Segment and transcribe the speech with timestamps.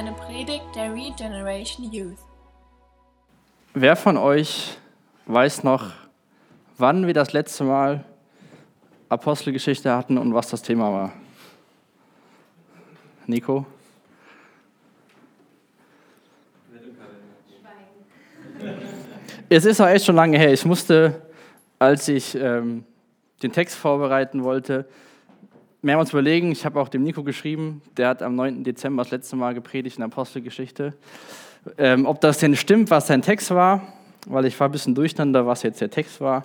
[0.00, 2.16] eine Predigt der Regeneration Youth.
[3.74, 4.78] Wer von euch
[5.26, 5.90] weiß noch,
[6.78, 8.02] wann wir das letzte Mal
[9.10, 11.12] Apostelgeschichte hatten und was das Thema war?
[13.26, 13.66] Nico?
[19.50, 20.50] Es ist auch echt schon lange her.
[20.50, 21.20] Ich musste,
[21.78, 22.86] als ich ähm,
[23.42, 24.88] den Text vorbereiten wollte,
[25.82, 26.52] mehrmals überlegen.
[26.52, 28.64] Ich habe auch dem Nico geschrieben, der hat am 9.
[28.64, 30.94] Dezember das letzte Mal gepredigt in der Apostelgeschichte.
[31.78, 33.82] Ähm, ob das denn stimmt, was sein Text war,
[34.26, 36.44] weil ich war ein bisschen durcheinander, was jetzt der Text war.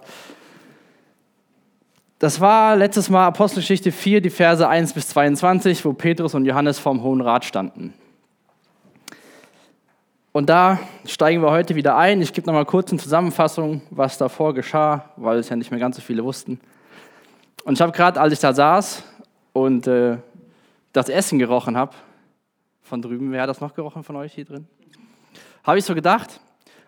[2.20, 6.80] Das war letztes Mal Apostelgeschichte 4, die Verse 1 bis 22, wo Petrus und Johannes
[6.80, 7.94] vorm Hohen Rat standen.
[10.32, 12.22] Und da steigen wir heute wieder ein.
[12.22, 15.96] Ich gebe nochmal kurz eine Zusammenfassung, was davor geschah, weil es ja nicht mehr ganz
[15.96, 16.60] so viele wussten.
[17.64, 19.04] Und ich habe gerade, als ich da saß,
[19.56, 20.18] und äh,
[20.92, 21.96] das Essen gerochen habe,
[22.82, 24.68] von drüben, wer hat das noch gerochen von euch hier drin?
[25.64, 26.42] Habe ich so gedacht,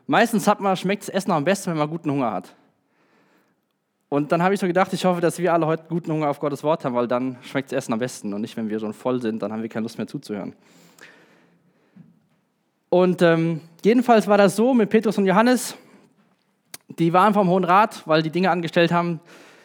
[0.06, 2.54] meistens hat man, schmeckt das Essen am besten, wenn man guten Hunger hat.
[4.10, 6.42] Und dann habe ich so gedacht, ich hoffe, dass wir alle heute guten Hunger auf
[6.42, 8.94] Gottes Wort haben, weil dann schmeckt das Essen am besten und nicht, wenn wir schon
[8.94, 10.54] voll sind, dann haben wir keine Lust mehr zuzuhören.
[12.90, 15.78] Und ähm, jedenfalls war das so mit Petrus und Johannes,
[17.00, 19.22] die waren vom Hohen Rat, weil die Dinge angestellt haben,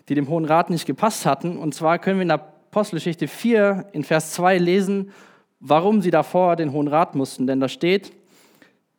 [0.09, 1.59] die dem Hohen Rat nicht gepasst hatten.
[1.59, 5.13] Und zwar können wir in der Apostelgeschichte 4 in Vers 2 lesen,
[5.61, 7.47] warum sie davor den Hohen Rat mussten.
[7.47, 8.13] Denn da steht,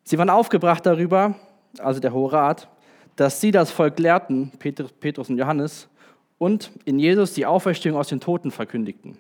[0.04, 1.34] sie waren aufgebracht darüber,
[1.80, 2.68] also der Hohe Rat,
[3.16, 5.88] dass sie das Volk lehrten, Petrus und Johannes,
[6.38, 9.18] und in Jesus die Auferstehung aus den Toten verkündigten.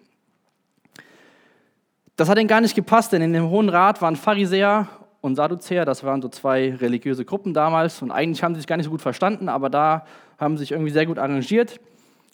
[2.16, 4.88] Das hat ihnen gar nicht gepasst, denn in dem Hohen Rat waren Pharisäer
[5.22, 8.78] und Sadduzäer, das waren so zwei religiöse Gruppen damals, und eigentlich haben sie sich gar
[8.78, 10.06] nicht so gut verstanden, aber da
[10.38, 11.80] haben sie sich irgendwie sehr gut arrangiert.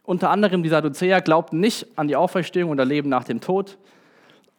[0.04, 3.78] Unter anderem die Sadduzäer glaubten nicht an die Auferstehung oder Leben nach dem Tod.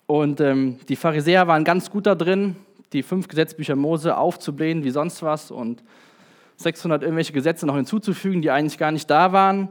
[0.06, 2.56] Und ähm, die Pharisäer waren ganz gut da drin,
[2.92, 5.82] die fünf Gesetzbücher Mose aufzublähen wie sonst was und
[6.56, 9.68] 600 irgendwelche Gesetze noch hinzuzufügen, die eigentlich gar nicht da waren.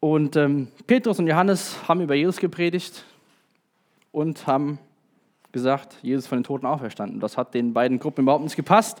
[0.00, 3.04] Und ähm, Petrus und Johannes haben über Jesus gepredigt
[4.12, 4.78] und haben
[5.52, 7.20] gesagt, Jesus von den Toten auferstanden.
[7.20, 9.00] Das hat den beiden Gruppen überhaupt nicht gepasst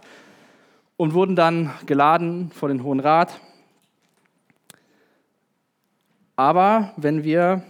[0.96, 3.40] und wurden dann geladen vor den Hohen Rat
[6.40, 7.62] aber wenn wir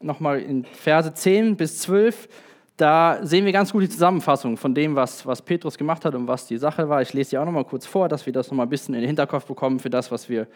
[0.00, 2.28] nochmal in Verse 10 bis 12,
[2.76, 6.28] da sehen wir ganz gut die Zusammenfassung von dem, was, was Petrus gemacht hat und
[6.28, 7.02] was die Sache war.
[7.02, 9.08] Ich lese sie auch nochmal kurz vor, dass wir das nochmal ein bisschen in den
[9.08, 10.46] Hinterkopf bekommen für das, was wir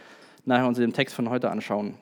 [0.45, 1.95] nachher uns in dem Text von heute anschauen.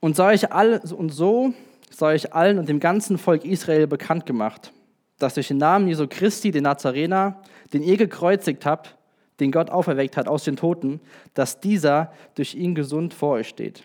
[0.00, 1.54] Und, sei ich all, und so
[1.88, 4.72] sei ich allen und dem ganzen Volk Israel bekannt gemacht,
[5.20, 8.97] dass durch den Namen Jesu Christi, den Nazarener, den ihr gekreuzigt habt,
[9.40, 11.00] den Gott auferweckt hat aus den Toten,
[11.34, 13.84] dass dieser durch ihn gesund vor euch steht.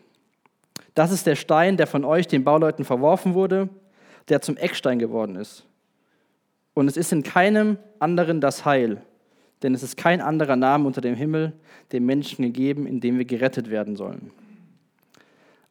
[0.96, 3.70] Das ist der Stein, der von euch, den Bauleuten, verworfen wurde,
[4.30, 5.66] der zum Eckstein geworden ist.
[6.74, 9.02] Und es ist in keinem anderen das Heil,
[9.62, 11.54] denn es ist kein anderer Name unter dem Himmel
[11.92, 14.32] dem Menschen gegeben, in dem wir gerettet werden sollen.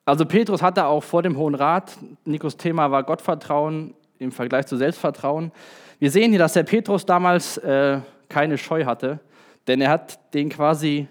[0.05, 4.77] Also Petrus hatte auch vor dem Hohen Rat, Nikos Thema war Gottvertrauen im Vergleich zu
[4.77, 5.53] Selbstvertrauen.
[5.99, 9.21] Wir sehen hier, dass der Petrus damals äh, keine Scheu hatte,
[9.67, 11.09] denn er hat den quasi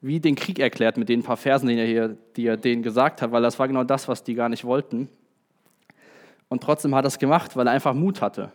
[0.00, 3.20] wie den Krieg erklärt mit den paar Versen, die er, hier, die er denen gesagt
[3.20, 5.08] hat, weil das war genau das, was die gar nicht wollten.
[6.48, 8.52] Und trotzdem hat er es gemacht, weil er einfach Mut hatte.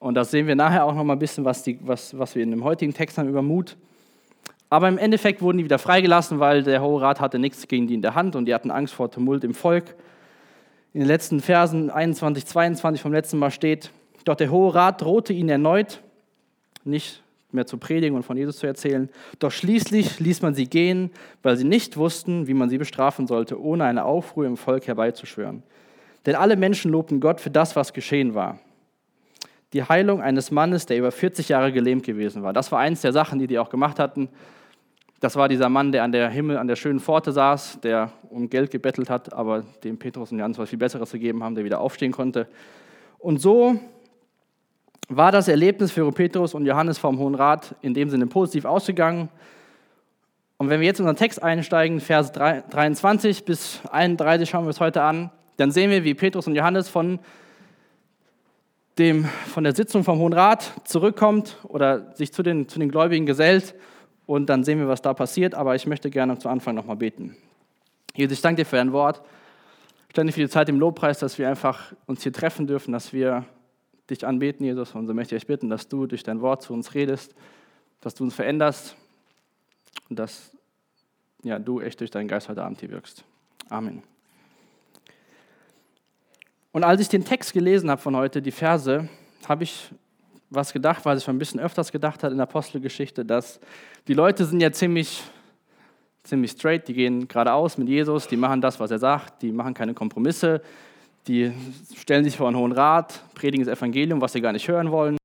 [0.00, 2.42] Und das sehen wir nachher auch noch mal ein bisschen, was, die, was, was wir
[2.42, 3.76] in dem heutigen Text haben über Mut.
[4.70, 7.94] Aber im Endeffekt wurden die wieder freigelassen, weil der Hohe Rat hatte nichts gegen die
[7.94, 9.94] in der Hand und die hatten Angst vor Tumult im Volk.
[10.92, 13.90] In den letzten Versen 21, 22 vom letzten Mal steht,
[14.24, 16.02] doch der Hohe Rat drohte ihnen erneut,
[16.84, 17.23] nicht
[17.54, 19.08] mehr zu predigen und von Jesus zu erzählen.
[19.38, 21.10] Doch schließlich ließ man sie gehen,
[21.42, 25.62] weil sie nicht wussten, wie man sie bestrafen sollte, ohne eine Aufruhr im Volk herbeizuschwören.
[26.26, 28.58] Denn alle Menschen lobten Gott für das, was geschehen war.
[29.72, 32.52] Die Heilung eines Mannes, der über 40 Jahre gelähmt gewesen war.
[32.52, 34.28] Das war eins der Sachen, die die auch gemacht hatten.
[35.20, 38.50] Das war dieser Mann, der an der Himmel, an der schönen Pforte saß, der um
[38.50, 41.80] Geld gebettelt hat, aber dem Petrus und Johannes was viel Besseres gegeben haben, der wieder
[41.80, 42.46] aufstehen konnte.
[43.18, 43.80] Und so
[45.08, 49.28] war das Erlebnis für Petrus und Johannes vom Hohen Rat in dem Sinne positiv ausgegangen.
[50.56, 54.80] Und wenn wir jetzt in unseren Text einsteigen, Vers 23 bis 31 schauen wir es
[54.80, 57.18] heute an, dann sehen wir, wie Petrus und Johannes von,
[58.98, 63.26] dem, von der Sitzung vom Hohen Rat zurückkommt oder sich zu den, zu den Gläubigen
[63.26, 63.74] gesellt.
[64.26, 65.54] Und dann sehen wir, was da passiert.
[65.54, 67.36] Aber ich möchte gerne zu Anfang nochmal beten.
[68.14, 69.20] Jesus, ich danke dir für dein Wort.
[70.08, 72.92] Ich danke dir für die Zeit im Lobpreis, dass wir einfach uns hier treffen dürfen,
[72.92, 73.44] dass wir
[74.10, 74.94] dich anbeten, Jesus.
[74.94, 77.34] Und so möchte ich euch bitten, dass du durch dein Wort zu uns redest,
[78.00, 78.96] dass du uns veränderst
[80.10, 80.52] und dass
[81.42, 83.24] ja, du echt durch deinen Geist heute Abend hier wirkst.
[83.68, 84.02] Amen.
[86.72, 89.08] Und als ich den Text gelesen habe von heute, die Verse,
[89.46, 89.90] habe ich
[90.50, 93.60] was gedacht, was ich schon ein bisschen öfters gedacht habe in der Apostelgeschichte, dass
[94.08, 95.22] die Leute sind ja ziemlich,
[96.22, 99.74] ziemlich straight, die gehen geradeaus mit Jesus, die machen das, was er sagt, die machen
[99.74, 100.62] keine Kompromisse,
[101.26, 101.52] die
[101.96, 105.16] stellen sich vor einen hohen Rat, predigen das Evangelium, was sie gar nicht hören wollen.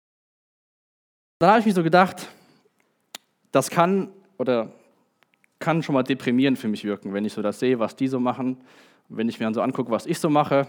[1.40, 2.28] Dann habe ich mich so gedacht,
[3.52, 4.72] das kann oder
[5.60, 8.20] kann schon mal deprimierend für mich wirken, wenn ich so das sehe, was die so
[8.20, 8.58] machen,
[9.10, 10.68] wenn ich mir dann so angucke, was ich so mache.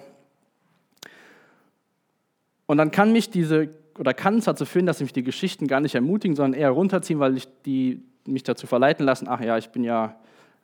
[2.66, 5.80] Und dann kann mich diese oder kann es dazu führen, dass mich die Geschichten gar
[5.80, 9.68] nicht ermutigen, sondern eher runterziehen, weil ich die mich dazu verleiten lassen, ach ja, ich
[9.70, 10.16] bin ja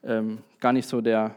[0.03, 1.35] ähm, gar nicht so der,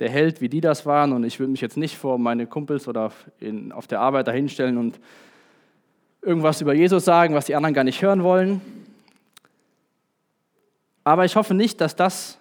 [0.00, 2.88] der Held, wie die das waren und ich würde mich jetzt nicht vor meine Kumpels
[2.88, 4.98] oder in, auf der Arbeit dahinstellen und
[6.22, 8.60] irgendwas über Jesus sagen, was die anderen gar nicht hören wollen.
[11.04, 12.38] Aber ich hoffe nicht, dass das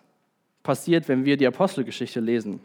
[0.63, 2.59] passiert, wenn wir die Apostelgeschichte lesen.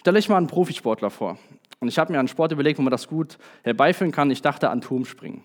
[0.00, 1.38] Stell euch mal einen Profisportler vor.
[1.80, 4.30] Und ich habe mir einen Sport überlegt, wo man das gut herbeiführen kann.
[4.30, 5.42] Ich dachte an Turmspringen.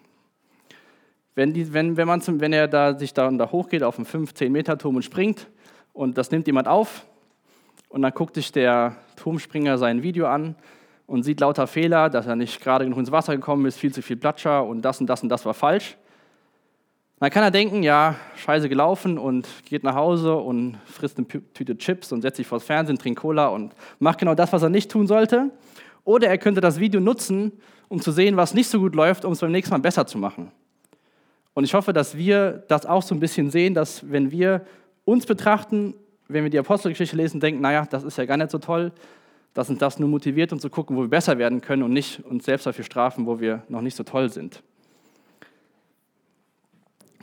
[1.33, 4.05] Wenn, die, wenn, wenn, man zum, wenn er da, sich da, da hochgeht auf einen
[4.05, 5.47] 15-Meter-Turm und springt
[5.93, 7.05] und das nimmt jemand auf
[7.89, 10.55] und dann guckt sich der Turmspringer sein Video an
[11.07, 14.01] und sieht lauter Fehler, dass er nicht gerade genug ins Wasser gekommen ist, viel zu
[14.01, 15.97] viel Platscher und das und das und das war falsch.
[17.19, 21.77] Dann kann er denken, ja, scheiße gelaufen und geht nach Hause und frisst eine Tüte
[21.77, 24.91] Chips und setzt sich vors Fernsehen, trinkt Cola und macht genau das, was er nicht
[24.91, 25.49] tun sollte.
[26.03, 27.53] Oder er könnte das Video nutzen,
[27.87, 30.17] um zu sehen, was nicht so gut läuft, um es beim nächsten Mal besser zu
[30.17, 30.51] machen.
[31.53, 34.65] Und ich hoffe, dass wir das auch so ein bisschen sehen, dass wenn wir
[35.05, 35.93] uns betrachten,
[36.27, 38.91] wenn wir die Apostelgeschichte lesen, denken, naja, das ist ja gar nicht so toll,
[39.53, 42.19] dass uns das nur motiviert, um zu gucken, wo wir besser werden können und nicht
[42.25, 44.61] uns selbst dafür strafen, wo wir noch nicht so toll sind.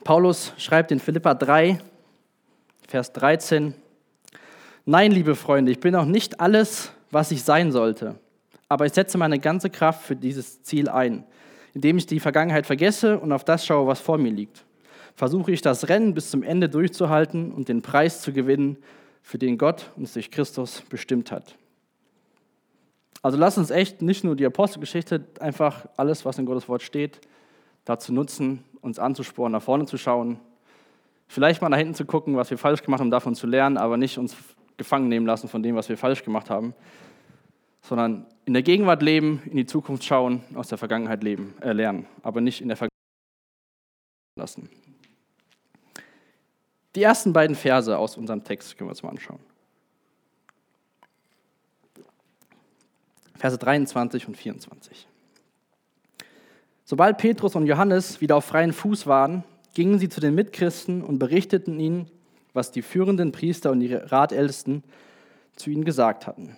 [0.04, 1.78] Paulus schreibt in Philippa 3,
[2.88, 3.74] Vers 13,
[4.84, 8.16] Nein, liebe Freunde, ich bin auch nicht alles, was ich sein sollte,
[8.68, 11.24] aber ich setze meine ganze Kraft für dieses Ziel ein,
[11.74, 14.64] indem ich die Vergangenheit vergesse und auf das schaue, was vor mir liegt.
[15.14, 18.76] Versuche ich das Rennen bis zum Ende durchzuhalten und den Preis zu gewinnen,
[19.22, 21.56] für den Gott uns durch Christus bestimmt hat.
[23.22, 27.20] Also lass uns echt nicht nur die Apostelgeschichte, einfach alles, was in Gottes Wort steht,
[27.84, 30.40] dazu nutzen, uns anzusporen, nach vorne zu schauen,
[31.28, 33.96] vielleicht mal nach hinten zu gucken, was wir falsch gemacht haben, davon zu lernen, aber
[33.96, 34.36] nicht uns
[34.76, 36.74] gefangen nehmen lassen von dem, was wir falsch gemacht haben,
[37.82, 42.06] sondern in der Gegenwart leben, in die Zukunft schauen, aus der Vergangenheit leben, äh, lernen,
[42.22, 42.90] aber nicht in der Vergangenheit
[44.36, 44.68] lassen.
[46.94, 49.40] Die ersten beiden Verse aus unserem Text können wir uns mal anschauen.
[53.36, 55.08] Verse 23 und 24.
[56.84, 59.44] Sobald Petrus und Johannes wieder auf freien Fuß waren,
[59.74, 62.10] gingen sie zu den Mitchristen und berichteten ihnen,
[62.52, 64.84] was die führenden Priester und die Ratältesten
[65.56, 66.56] zu ihnen gesagt hatten.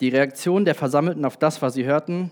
[0.00, 2.30] Die Reaktion der Versammelten auf das, was sie hörten,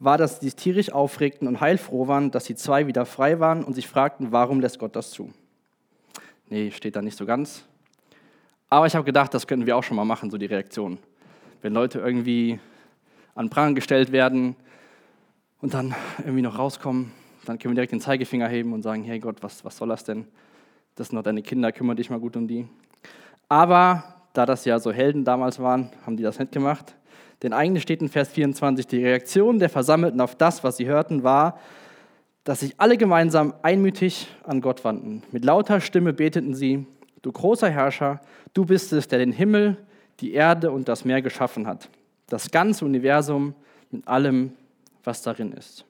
[0.00, 3.74] war, dass sie tierisch aufregten und heilfroh waren, dass die zwei wieder frei waren und
[3.74, 5.32] sich fragten, warum lässt Gott das zu?
[6.48, 7.64] Nee, steht da nicht so ganz.
[8.68, 10.98] Aber ich habe gedacht, das könnten wir auch schon mal machen, so die Reaktion.
[11.62, 12.58] Wenn Leute irgendwie
[13.34, 14.56] an Pranger gestellt werden,
[15.60, 17.12] und dann irgendwie noch rauskommen,
[17.44, 20.04] dann können wir direkt den Zeigefinger heben und sagen, hey Gott, was, was soll das
[20.04, 20.26] denn?
[20.94, 22.66] Das sind noch deine Kinder, kümmere dich mal gut um die.
[23.48, 26.94] Aber da das ja so Helden damals waren, haben die das nicht gemacht.
[27.42, 31.22] Denn eigentlich steht in Vers 24, die Reaktion der Versammelten auf das, was sie hörten,
[31.22, 31.58] war,
[32.46, 35.24] dass sich alle gemeinsam einmütig an Gott wandten.
[35.32, 36.86] Mit lauter Stimme beteten sie,
[37.22, 38.20] du großer Herrscher,
[38.54, 39.76] du bist es, der den Himmel,
[40.20, 41.90] die Erde und das Meer geschaffen hat.
[42.28, 43.52] Das ganze Universum
[43.90, 44.52] mit allem,
[45.02, 45.84] was darin ist.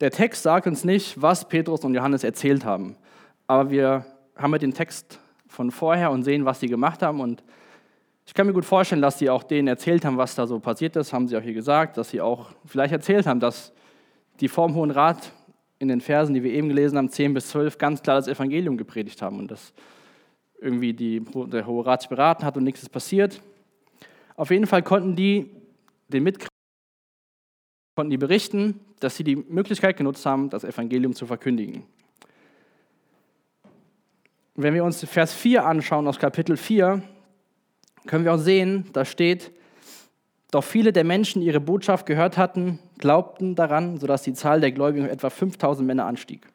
[0.00, 2.96] Der Text sagt uns nicht, was Petrus und Johannes erzählt haben,
[3.46, 7.20] aber wir haben ja den Text von vorher und sehen, was sie gemacht haben.
[7.20, 7.44] Und
[8.26, 10.96] ich kann mir gut vorstellen, dass sie auch denen erzählt haben, was da so passiert
[10.96, 13.72] ist, haben sie auch hier gesagt, dass sie auch vielleicht erzählt haben, dass
[14.40, 15.32] die vorm Hohen Rat
[15.78, 18.76] in den Versen, die wir eben gelesen haben, 10 bis 12, ganz klar das Evangelium
[18.76, 19.72] gepredigt haben und dass
[20.60, 23.40] irgendwie die, der Hohe Rat sich beraten hat und nichts ist passiert.
[24.34, 25.50] Auf jeden Fall konnten die
[26.08, 26.48] den Mitchristen
[27.98, 31.82] konnten die berichten, dass sie die Möglichkeit genutzt haben, das Evangelium zu verkündigen.
[34.54, 37.02] Wenn wir uns Vers 4 anschauen aus Kapitel 4,
[38.06, 39.50] können wir auch sehen, da steht,
[40.50, 44.72] doch viele der Menschen, die ihre Botschaft gehört hatten, glaubten daran, sodass die Zahl der
[44.72, 46.46] Gläubigen auf etwa 5000 Männer anstieg.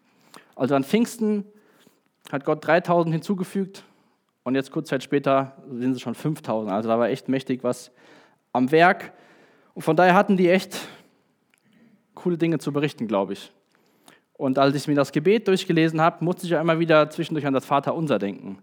[0.56, 1.46] Also an Pfingsten
[2.32, 3.84] hat Gott 3000 hinzugefügt
[4.44, 6.72] und jetzt kurz Zeit später sind es schon 5000.
[6.72, 7.92] Also da war echt mächtig was
[8.52, 9.14] am Werk.
[9.74, 10.88] Und von daher hatten die echt
[12.16, 13.52] coole Dinge zu berichten, glaube ich.
[14.34, 17.54] Und als ich mir das Gebet durchgelesen habe, musste ich ja immer wieder zwischendurch an
[17.54, 18.60] das Vaterunser denken.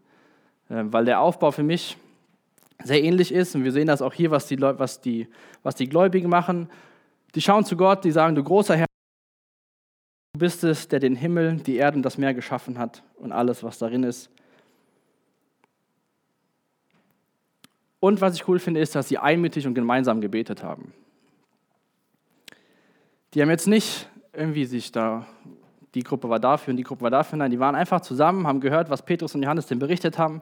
[0.69, 1.97] Ähm, weil der Aufbau für mich
[2.85, 3.55] sehr ähnlich ist.
[3.55, 5.29] Und wir sehen das auch hier, was die, was die,
[5.63, 6.69] was die Gläubigen machen.
[7.35, 8.87] Die schauen zu Gott, die sagen, du großer Herr,
[10.35, 13.63] du bist es, der den Himmel, die Erde und das Meer geschaffen hat und alles,
[13.63, 14.31] was darin ist.
[18.01, 20.95] Und was ich cool finde, ist, dass sie einmütig und gemeinsam gebetet haben.
[23.35, 25.27] Die haben jetzt nicht irgendwie sich da,
[25.95, 28.61] die Gruppe war dafür und die Gruppe war dafür, nein, die waren einfach zusammen, haben
[28.61, 30.41] gehört, was Petrus und Johannes denn berichtet haben,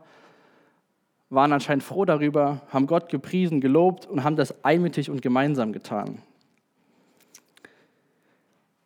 [1.30, 6.22] waren anscheinend froh darüber, haben Gott gepriesen, gelobt und haben das einmütig und gemeinsam getan.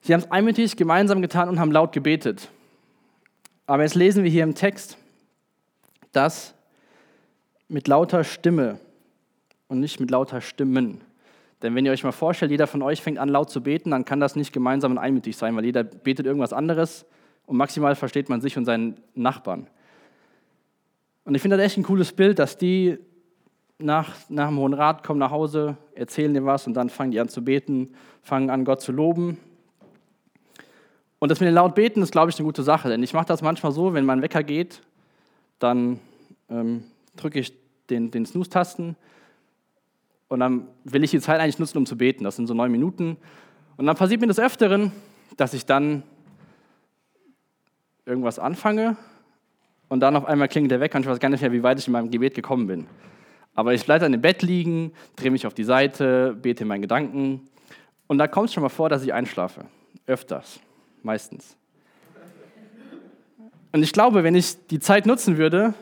[0.00, 2.48] Sie haben es einmütig gemeinsam getan und haben laut gebetet.
[3.66, 4.98] Aber jetzt lesen wir hier im Text,
[6.10, 6.54] dass
[7.68, 8.80] mit lauter Stimme
[9.68, 11.00] und nicht mit lauter Stimmen.
[11.62, 14.04] Denn wenn ihr euch mal vorstellt, jeder von euch fängt an laut zu beten, dann
[14.04, 17.06] kann das nicht gemeinsam und einmütig sein, weil jeder betet irgendwas anderes
[17.46, 19.68] und maximal versteht man sich und seinen Nachbarn.
[21.24, 22.98] Und ich finde das echt ein cooles Bild, dass die
[23.78, 27.20] nach, nach dem Hohen Rat kommen nach Hause, erzählen dir was und dann fangen die
[27.20, 29.38] an zu beten, fangen an, Gott zu loben.
[31.18, 33.26] Und das mit dem laut beten ist, glaube ich, eine gute Sache, denn ich mache
[33.26, 34.82] das manchmal so, wenn mein Wecker geht,
[35.58, 36.00] dann
[36.50, 36.84] ähm,
[37.16, 37.52] drücke ich
[37.90, 38.96] den, den Snooze-Tasten
[40.28, 42.24] und dann will ich die Zeit eigentlich nutzen, um zu beten.
[42.24, 43.16] Das sind so neun Minuten.
[43.76, 44.90] Und dann passiert mir des Öfteren,
[45.36, 46.02] dass ich dann
[48.06, 48.96] irgendwas anfange
[49.92, 51.78] und dann auf einmal klingelt der Wecker und ich weiß gar nicht mehr, wie weit
[51.78, 52.86] ich in meinem Gebet gekommen bin.
[53.54, 56.80] Aber ich bleibe dann im Bett liegen, drehe mich auf die Seite, bete in meinen
[56.80, 57.42] Gedanken
[58.06, 59.66] und da kommt es schon mal vor, dass ich einschlafe.
[60.06, 60.60] Öfters,
[61.02, 61.58] meistens.
[63.72, 65.74] Und ich glaube, wenn ich die Zeit nutzen würde,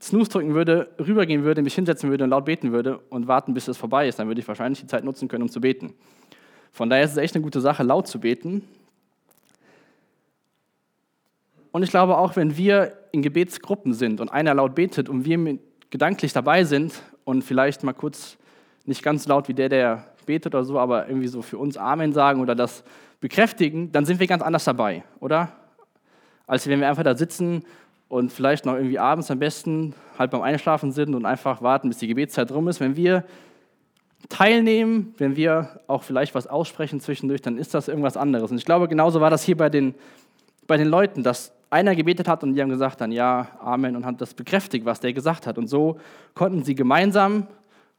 [0.00, 3.66] Snooze drücken würde, rübergehen würde, mich hinsetzen würde und laut beten würde und warten, bis
[3.66, 5.92] es vorbei ist, dann würde ich wahrscheinlich die Zeit nutzen können, um zu beten.
[6.70, 8.62] Von daher ist es echt eine gute Sache, laut zu beten
[11.76, 15.58] und ich glaube auch, wenn wir in Gebetsgruppen sind und einer laut betet und wir
[15.90, 18.38] gedanklich dabei sind und vielleicht mal kurz
[18.86, 22.14] nicht ganz laut wie der, der betet oder so, aber irgendwie so für uns Amen
[22.14, 22.82] sagen oder das
[23.20, 25.52] bekräftigen, dann sind wir ganz anders dabei, oder?
[26.46, 27.62] Als wenn wir einfach da sitzen
[28.08, 31.98] und vielleicht noch irgendwie abends am besten halt beim Einschlafen sind und einfach warten, bis
[31.98, 32.80] die Gebetszeit rum ist.
[32.80, 33.22] Wenn wir
[34.30, 38.50] teilnehmen, wenn wir auch vielleicht was aussprechen zwischendurch, dann ist das irgendwas anderes.
[38.50, 39.94] Und ich glaube, genauso war das hier bei den,
[40.66, 44.06] bei den Leuten, dass einer gebetet hat und die haben gesagt dann ja, Amen und
[44.06, 45.58] haben das bekräftigt, was der gesagt hat.
[45.58, 45.98] Und so
[46.34, 47.46] konnten sie gemeinsam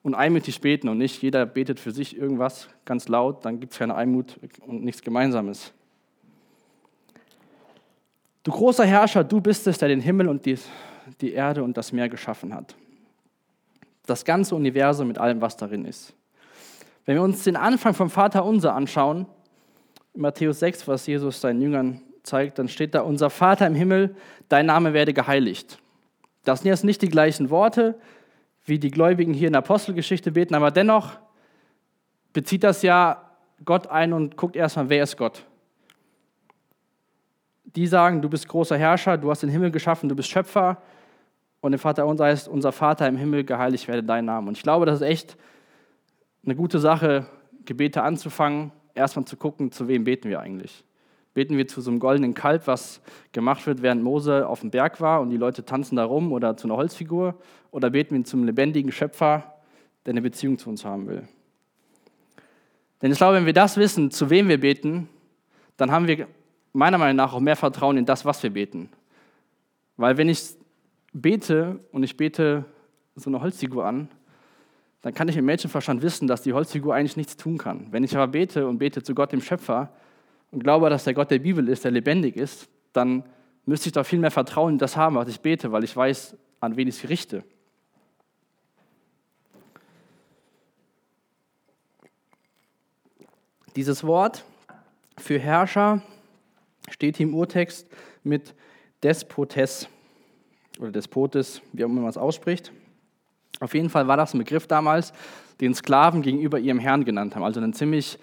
[0.04, 3.80] und einmütig beten und nicht jeder betet für sich irgendwas ganz laut, dann gibt es
[3.80, 5.74] keine Einmut und nichts Gemeinsames.
[8.44, 10.58] Du großer Herrscher, du bist es, der den Himmel und die,
[11.20, 12.76] die Erde und das Meer geschaffen hat.
[14.06, 16.14] Das ganze Universum mit allem, was darin ist.
[17.06, 19.26] Wenn wir uns den Anfang vom Vater unser anschauen,
[20.14, 24.16] in Matthäus 6, was Jesus seinen Jüngern zeigt, dann steht da, unser Vater im Himmel,
[24.50, 25.80] dein Name werde geheiligt.
[26.44, 27.96] Das sind jetzt nicht die gleichen Worte,
[28.66, 31.18] wie die Gläubigen hier in der Apostelgeschichte beten, aber dennoch
[32.34, 33.24] bezieht das ja
[33.66, 35.44] Gott ein und guckt erstmal, wer ist Gott.
[37.64, 40.82] Die sagen, du bist großer Herrscher, du hast den Himmel geschaffen, du bist Schöpfer.
[41.60, 44.48] Und der Vater unser heißt, unser Vater im Himmel, geheiligt werde dein Name.
[44.48, 45.38] Und ich glaube, das ist echt
[46.46, 47.26] eine gute Sache,
[47.66, 50.84] Gebete anzufangen, erstmal zu gucken, zu wem beten wir eigentlich.
[51.38, 53.00] Beten wir zu so einem goldenen Kalb, was
[53.32, 56.58] gemacht wird, während Mose auf dem Berg war und die Leute tanzen da rum oder
[56.58, 57.36] zu einer Holzfigur?
[57.70, 59.54] Oder beten wir zum lebendigen Schöpfer,
[60.04, 61.28] der eine Beziehung zu uns haben will?
[63.04, 65.10] Denn ich glaube, wenn wir das wissen, zu wem wir beten,
[65.78, 66.28] dann haben wir
[66.74, 68.90] meiner Meinung nach auch mehr Vertrauen in das, was wir beten.
[69.96, 70.56] Weil wenn ich
[71.14, 72.66] bete und ich bete
[73.16, 74.10] so eine Holzfigur an,
[75.04, 77.90] dann kann ich im Menschenverstand wissen, dass die Holzfigur eigentlich nichts tun kann.
[77.92, 79.92] Wenn ich aber bete und bete zu Gott, dem Schöpfer,
[80.52, 83.24] und glaube, dass der Gott der Bibel ist, der lebendig ist, dann
[83.66, 86.38] müsste ich doch viel mehr Vertrauen in das haben, was ich bete, weil ich weiß,
[86.60, 87.44] an wen ich es richte.
[93.76, 94.44] Dieses Wort
[95.18, 96.02] für Herrscher
[96.90, 97.88] steht hier im Urtext
[98.24, 98.56] mit
[99.04, 99.88] Despotes
[100.80, 102.72] oder Despotes, wie auch immer man es ausspricht.
[103.60, 105.14] Auf jeden Fall war das ein Begriff damals,
[105.62, 107.44] den Sklaven gegenüber ihrem Herrn genannt haben.
[107.44, 108.18] Also eine ziemlich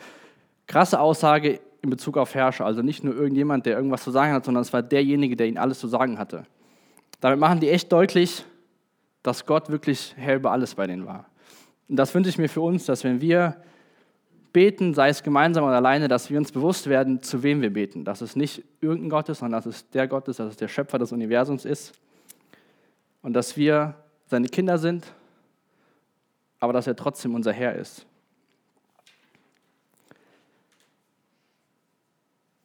[0.66, 2.66] krasse Aussage in Bezug auf Herrscher.
[2.66, 5.58] Also nicht nur irgendjemand, der irgendwas zu sagen hat, sondern es war derjenige, der ihnen
[5.58, 6.44] alles zu sagen hatte.
[7.20, 8.44] Damit machen die echt deutlich,
[9.22, 11.26] dass Gott wirklich Herr über alles bei denen war.
[11.88, 13.56] Und das wünsche ich mir für uns, dass wenn wir
[14.52, 18.04] beten, sei es gemeinsam oder alleine, dass wir uns bewusst werden, zu wem wir beten.
[18.04, 20.68] Dass es nicht irgendein Gott ist, sondern dass es der Gott ist, dass es der
[20.68, 21.92] Schöpfer des Universums ist.
[23.22, 23.94] Und dass wir
[24.26, 25.06] seine Kinder sind,
[26.60, 28.06] aber dass er trotzdem unser Herr ist.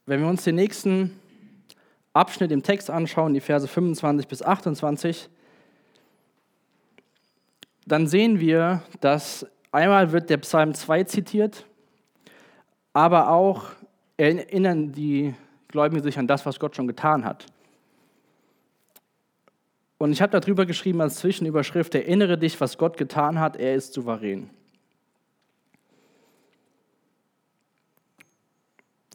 [0.10, 1.20] Wenn wir uns den nächsten
[2.14, 5.30] Abschnitt im Text anschauen, die Verse 25 bis 28,
[7.86, 11.64] dann sehen wir, dass einmal wird der Psalm 2 zitiert,
[12.92, 13.66] aber auch
[14.18, 15.36] erinnern die
[15.68, 17.46] Gläubigen sich an das, was Gott schon getan hat.
[20.00, 23.94] Und ich habe darüber geschrieben als Zwischenüberschrift, erinnere dich, was Gott getan hat, er ist
[23.94, 24.50] souverän.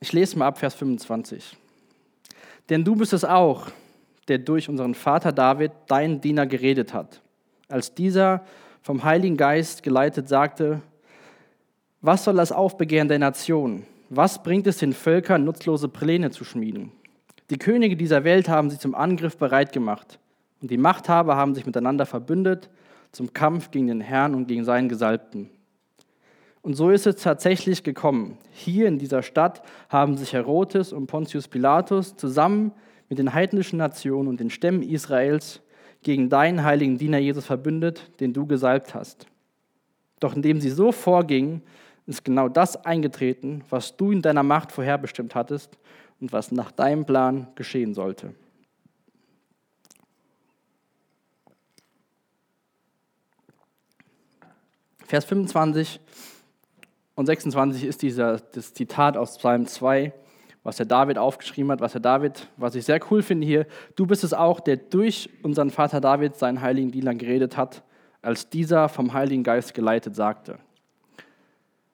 [0.00, 1.56] Ich lese mal ab Vers 25.
[2.68, 3.68] Denn du bist es auch,
[4.28, 7.20] der durch unseren Vater David, deinen Diener, geredet hat.
[7.68, 8.44] Als dieser
[8.82, 10.80] vom Heiligen Geist geleitet sagte,
[12.00, 13.84] was soll das Aufbegehren der Nation?
[14.10, 16.92] Was bringt es den Völkern, nutzlose Pläne zu schmieden?
[17.50, 20.18] Die Könige dieser Welt haben sich zum Angriff bereit gemacht
[20.60, 22.68] und die Machthaber haben sich miteinander verbündet
[23.12, 25.50] zum Kampf gegen den Herrn und gegen seinen Gesalbten.
[26.64, 28.38] Und so ist es tatsächlich gekommen.
[28.50, 32.72] Hier in dieser Stadt haben sich Herodes und Pontius Pilatus zusammen
[33.10, 35.60] mit den heidnischen Nationen und den Stämmen Israels
[36.02, 39.26] gegen deinen heiligen Diener Jesus verbündet, den du gesalbt hast.
[40.20, 41.60] Doch indem sie so vorgingen,
[42.06, 45.76] ist genau das eingetreten, was du in deiner Macht vorherbestimmt hattest
[46.18, 48.34] und was nach deinem Plan geschehen sollte.
[55.06, 56.00] Vers 25
[57.14, 60.12] und 26 ist dieser, das Zitat aus Psalm 2,
[60.62, 63.66] was der David aufgeschrieben hat, was der David, was ich sehr cool finde hier,
[63.96, 67.82] du bist es auch, der durch unseren Vater David, seinen heiligen Diener, geredet hat,
[68.22, 70.58] als dieser vom Heiligen Geist geleitet sagte.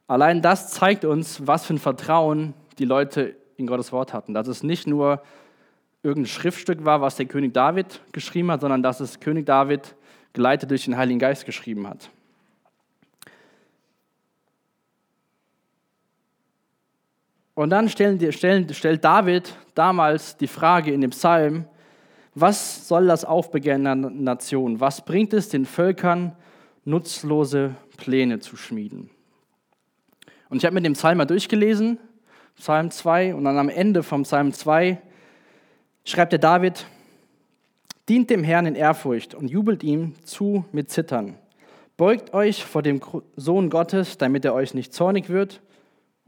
[0.07, 4.35] Allein das zeigt uns, was für ein Vertrauen die Leute in Gottes Wort hatten.
[4.35, 5.23] Dass es nicht nur
[6.03, 9.95] irgendein Schriftstück war, was der König David geschrieben hat, sondern dass es König David
[10.33, 12.11] geleitet durch den Heiligen Geist geschrieben hat.
[17.61, 21.67] Und dann stellen, stellen, stellt David damals die Frage in dem Psalm,
[22.35, 24.81] was soll das Aufbegehren der Nation?
[24.81, 26.35] Was bringt es den Völkern,
[26.87, 29.11] nutzlose Pläne zu schmieden?
[30.49, 31.99] Und ich habe mir den Psalm mal durchgelesen,
[32.57, 34.99] Psalm 2, und dann am Ende vom Psalm 2
[36.07, 36.87] schreibt der David,
[38.09, 41.37] dient dem Herrn in Ehrfurcht und jubelt ihm zu mit Zittern.
[41.99, 43.03] Beugt euch vor dem
[43.37, 45.61] Sohn Gottes, damit er euch nicht zornig wird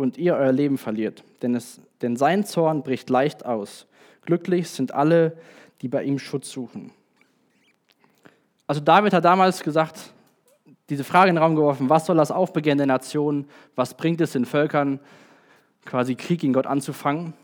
[0.02, 1.22] und ihr euer Leben verliert.
[1.42, 3.86] Denn, es, denn sein Zorn bricht leicht aus.
[4.24, 5.36] Glücklich sind alle,
[5.80, 6.90] die bei ihm Schutz suchen.
[8.66, 10.12] Also David hat damals gesagt,
[10.88, 14.32] diese Frage in den Raum geworfen, was soll das Aufbegehren der Nationen, was bringt es
[14.32, 15.00] den Völkern,
[15.84, 17.34] quasi Krieg gegen Gott anzufangen?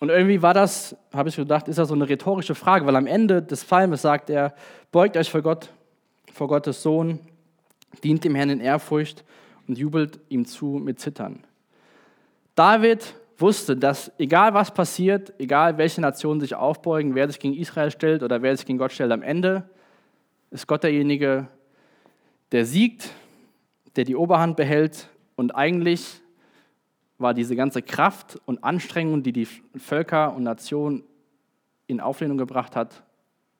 [0.00, 3.06] Und irgendwie war das, habe ich gedacht, ist das so eine rhetorische Frage, weil am
[3.06, 4.54] Ende des Psalmes sagt er,
[4.92, 5.70] beugt euch vor Gott,
[6.32, 7.20] vor Gottes Sohn,
[8.02, 9.24] dient dem Herrn in Ehrfurcht
[9.66, 11.44] und jubelt ihm zu mit Zittern.
[12.54, 17.90] David wusste, dass egal was passiert, egal welche Nationen sich aufbeugen, wer sich gegen Israel
[17.90, 19.68] stellt oder wer sich gegen Gott stellt, am Ende
[20.50, 21.48] ist Gott derjenige,
[22.52, 23.10] der siegt,
[23.96, 26.20] der die Oberhand behält und eigentlich
[27.18, 31.02] war diese ganze Kraft und Anstrengung, die die Völker und Nationen
[31.86, 33.02] in Auflehnung gebracht hat,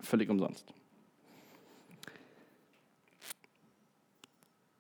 [0.01, 0.73] völlig umsonst.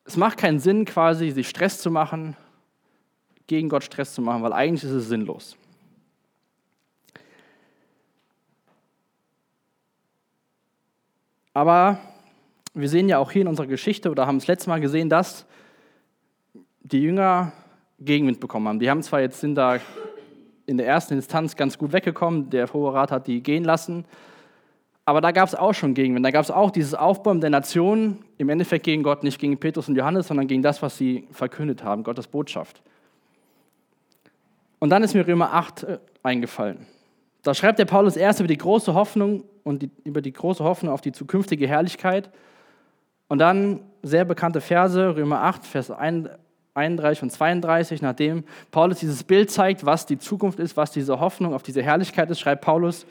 [0.05, 2.37] Es macht keinen Sinn, quasi sich Stress zu machen,
[3.46, 5.57] gegen Gott Stress zu machen, weil eigentlich ist es sinnlos.
[11.52, 11.98] Aber
[12.74, 15.46] wir sehen ja auch hier in unserer Geschichte oder haben es letztes Mal gesehen, dass
[16.83, 17.52] die Jünger
[18.00, 18.80] Gegenwind bekommen haben.
[18.80, 19.78] Die haben zwar jetzt sind da
[20.66, 24.04] in der ersten Instanz ganz gut weggekommen, der Hohe Rat hat die gehen lassen,
[25.07, 26.24] aber da gab es auch schon Gegenwind.
[26.24, 29.88] Da gab es auch dieses Aufbäumen der Nationen, im Endeffekt gegen Gott, nicht gegen Petrus
[29.88, 32.83] und Johannes, sondern gegen das, was sie verkündet haben, Gottes Botschaft.
[34.84, 36.84] Und dann ist mir Römer 8 äh, eingefallen.
[37.42, 40.92] Da schreibt der Paulus erst über die große Hoffnung und die, über die große Hoffnung
[40.92, 42.28] auf die zukünftige Herrlichkeit.
[43.26, 49.50] Und dann sehr bekannte Verse, Römer 8, Vers 31 und 32, nachdem Paulus dieses Bild
[49.50, 53.06] zeigt, was die Zukunft ist, was diese Hoffnung auf diese Herrlichkeit ist, schreibt Paulus,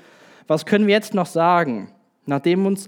[0.45, 1.91] was können wir jetzt noch sagen,
[2.27, 2.88] nachdem uns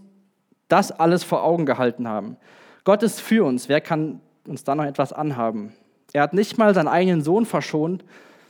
[0.67, 2.37] das alles vor Augen gehalten haben?
[2.83, 5.73] Gott ist für uns, wer kann uns da noch etwas anhaben?
[6.13, 8.05] Er hat nicht mal seinen eigenen Sohn verschont,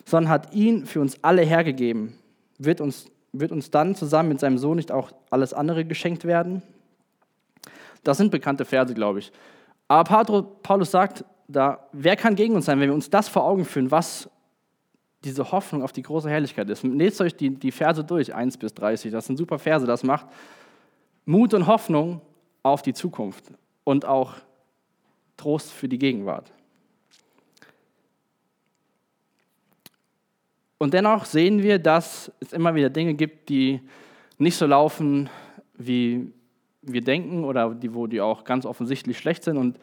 [0.06, 2.18] sondern hat ihn für uns alle hergegeben.
[2.58, 6.62] Wird uns, wird uns dann zusammen mit seinem Sohn nicht auch alles andere geschenkt werden?
[8.04, 9.32] Das sind bekannte Verse, glaube ich.
[9.88, 13.66] Aber Paulus sagt da, wer kann gegen uns sein, wenn wir uns das vor Augen
[13.66, 14.30] führen, was
[15.24, 16.84] diese Hoffnung auf die große Herrlichkeit ist.
[16.84, 19.12] Lest euch die, die Verse durch, 1 bis 30.
[19.12, 19.86] Das sind super Verse.
[19.86, 20.28] Das macht
[21.26, 22.22] Mut und Hoffnung
[22.62, 23.46] auf die Zukunft
[23.84, 24.36] und auch
[25.36, 26.52] Trost für die Gegenwart.
[30.86, 33.82] Und dennoch sehen wir, dass es immer wieder Dinge gibt, die
[34.38, 35.32] nicht so laufen,
[35.74, 36.32] wie
[36.84, 39.58] wir denken oder die, wo die auch ganz offensichtlich schlecht sind.
[39.58, 39.80] Und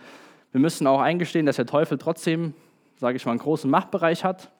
[0.52, 2.54] wir müssen auch eingestehen, dass der Teufel trotzdem,
[3.00, 4.52] sage ich mal, einen großen Machtbereich hat.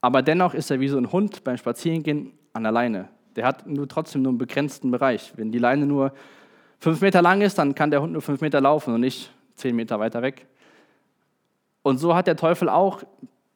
[0.00, 3.08] Aber dennoch ist er wie so ein Hund beim Spazierengehen an der Leine.
[3.36, 5.32] Der hat nur trotzdem nur einen begrenzten Bereich.
[5.36, 6.12] Wenn die Leine nur
[6.80, 9.76] fünf Meter lang ist, dann kann der Hund nur fünf Meter laufen und nicht zehn
[9.76, 10.44] Meter weiter weg.
[11.84, 13.04] Und so hat der Teufel auch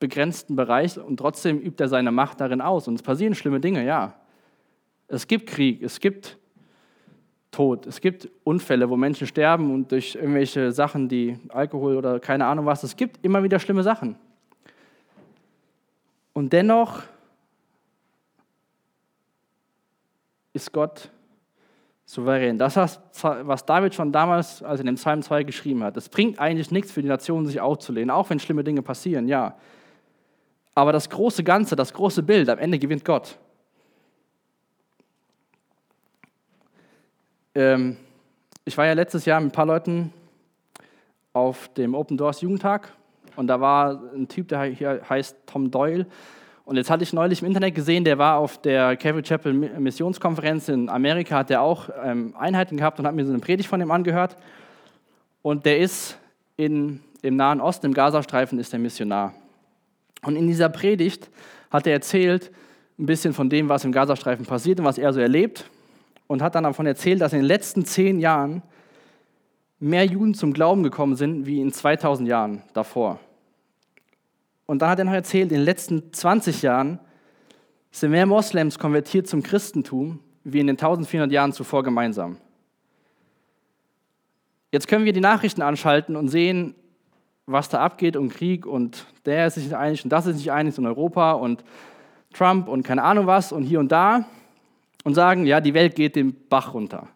[0.02, 2.88] begrenzten Bereich und trotzdem übt er seine Macht darin aus.
[2.88, 4.14] Und es passieren schlimme Dinge, ja.
[5.06, 6.38] Es gibt Krieg, es gibt
[7.52, 12.46] Tod, es gibt Unfälle, wo Menschen sterben und durch irgendwelche Sachen, die Alkohol oder keine
[12.46, 14.16] Ahnung was, es gibt immer wieder schlimme Sachen.
[16.32, 17.02] Und dennoch
[20.52, 21.10] ist Gott
[22.04, 22.58] souverän.
[22.58, 22.76] Das,
[23.22, 26.70] was David schon damals, als er in dem Psalm 2 geschrieben hat, es bringt eigentlich
[26.70, 29.56] nichts für die Nationen, sich aufzulehnen, auch wenn schlimme Dinge passieren, ja.
[30.74, 33.38] Aber das große Ganze, das große Bild, am Ende gewinnt Gott.
[37.54, 37.96] Ähm,
[38.64, 40.12] ich war ja letztes Jahr mit ein paar Leuten
[41.32, 42.92] auf dem Open Doors Jugendtag
[43.36, 46.06] und da war ein Typ, der hier heißt Tom Doyle.
[46.64, 50.68] Und jetzt hatte ich neulich im Internet gesehen, der war auf der Calvary Chapel Missionskonferenz
[50.68, 53.80] in Amerika, hat der auch ähm, Einheiten gehabt und hat mir so eine Predigt von
[53.80, 54.36] ihm angehört.
[55.42, 56.18] Und der ist
[56.56, 59.34] in, im Nahen Osten, im Gazastreifen, ist der Missionar.
[60.24, 61.30] Und in dieser Predigt
[61.70, 62.50] hat er erzählt
[62.98, 65.68] ein bisschen von dem, was im Gazastreifen passiert und was er so erlebt.
[66.26, 68.62] Und hat dann davon erzählt, dass in den letzten zehn Jahren
[69.80, 73.18] mehr Juden zum Glauben gekommen sind wie in 2000 Jahren davor.
[74.66, 77.00] Und dann hat er noch erzählt, in den letzten 20 Jahren
[77.90, 82.38] sind mehr Moslems konvertiert zum Christentum wie in den 1400 Jahren zuvor gemeinsam.
[84.70, 86.74] Jetzt können wir die Nachrichten anschalten und sehen,
[87.46, 90.52] was da abgeht um Krieg und der ist sich nicht einig und das ist nicht
[90.52, 91.64] einig in Europa und
[92.32, 94.24] Trump und keine Ahnung was und hier und da
[95.04, 97.08] und sagen, ja, die Welt geht den Bach runter.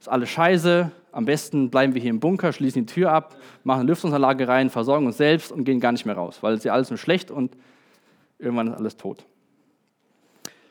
[0.00, 3.80] Ist alles scheiße, am besten bleiben wir hier im Bunker, schließen die Tür ab, machen
[3.80, 6.72] eine Lüftungsanlage rein, versorgen uns selbst und gehen gar nicht mehr raus, weil es ja
[6.72, 7.56] alles nur schlecht und
[8.38, 9.24] irgendwann ist alles tot.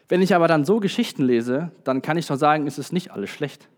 [0.10, 3.12] Wenn ich aber dann so Geschichten lese, dann kann ich doch sagen, es ist nicht
[3.12, 3.70] alles schlecht.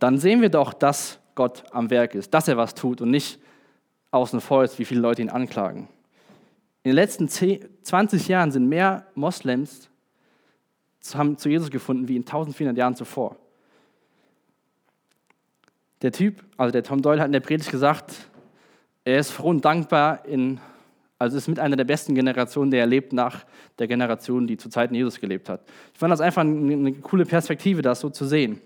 [0.00, 3.38] Dann sehen wir doch, dass Gott am Werk ist, dass er was tut und nicht
[4.14, 5.88] außen vor ist, wie viele Leute ihn anklagen.
[6.82, 9.90] In den letzten 10, 20 Jahren sind mehr Moslems
[11.12, 13.36] haben zu Jesus gefunden wie in 1400 Jahren zuvor.
[16.00, 18.14] Der Typ, also der Tom Doyle hat in der Predigt gesagt,
[19.04, 20.60] er ist froh und dankbar, in,
[21.18, 23.44] also ist mit einer der besten Generationen, der er lebt nach
[23.78, 25.60] der Generation, die zu Zeiten Jesus gelebt hat.
[25.92, 28.60] Ich fand das einfach eine coole Perspektive, das so zu sehen.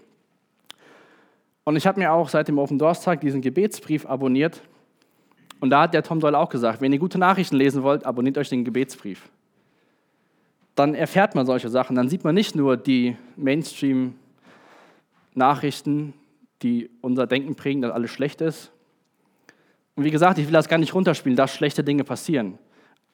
[1.64, 4.62] Und ich habe mir auch seit dem Open Doors Tag diesen Gebetsbrief abonniert.
[5.60, 8.38] Und da hat der Tom Doyle auch gesagt, wenn ihr gute Nachrichten lesen wollt, abonniert
[8.38, 9.28] euch den Gebetsbrief.
[10.74, 11.96] Dann erfährt man solche Sachen.
[11.96, 16.14] Dann sieht man nicht nur die Mainstream-Nachrichten,
[16.62, 18.70] die unser Denken prägen, dass alles schlecht ist.
[19.96, 22.56] Und wie gesagt, ich will das gar nicht runterspielen, dass schlechte Dinge passieren.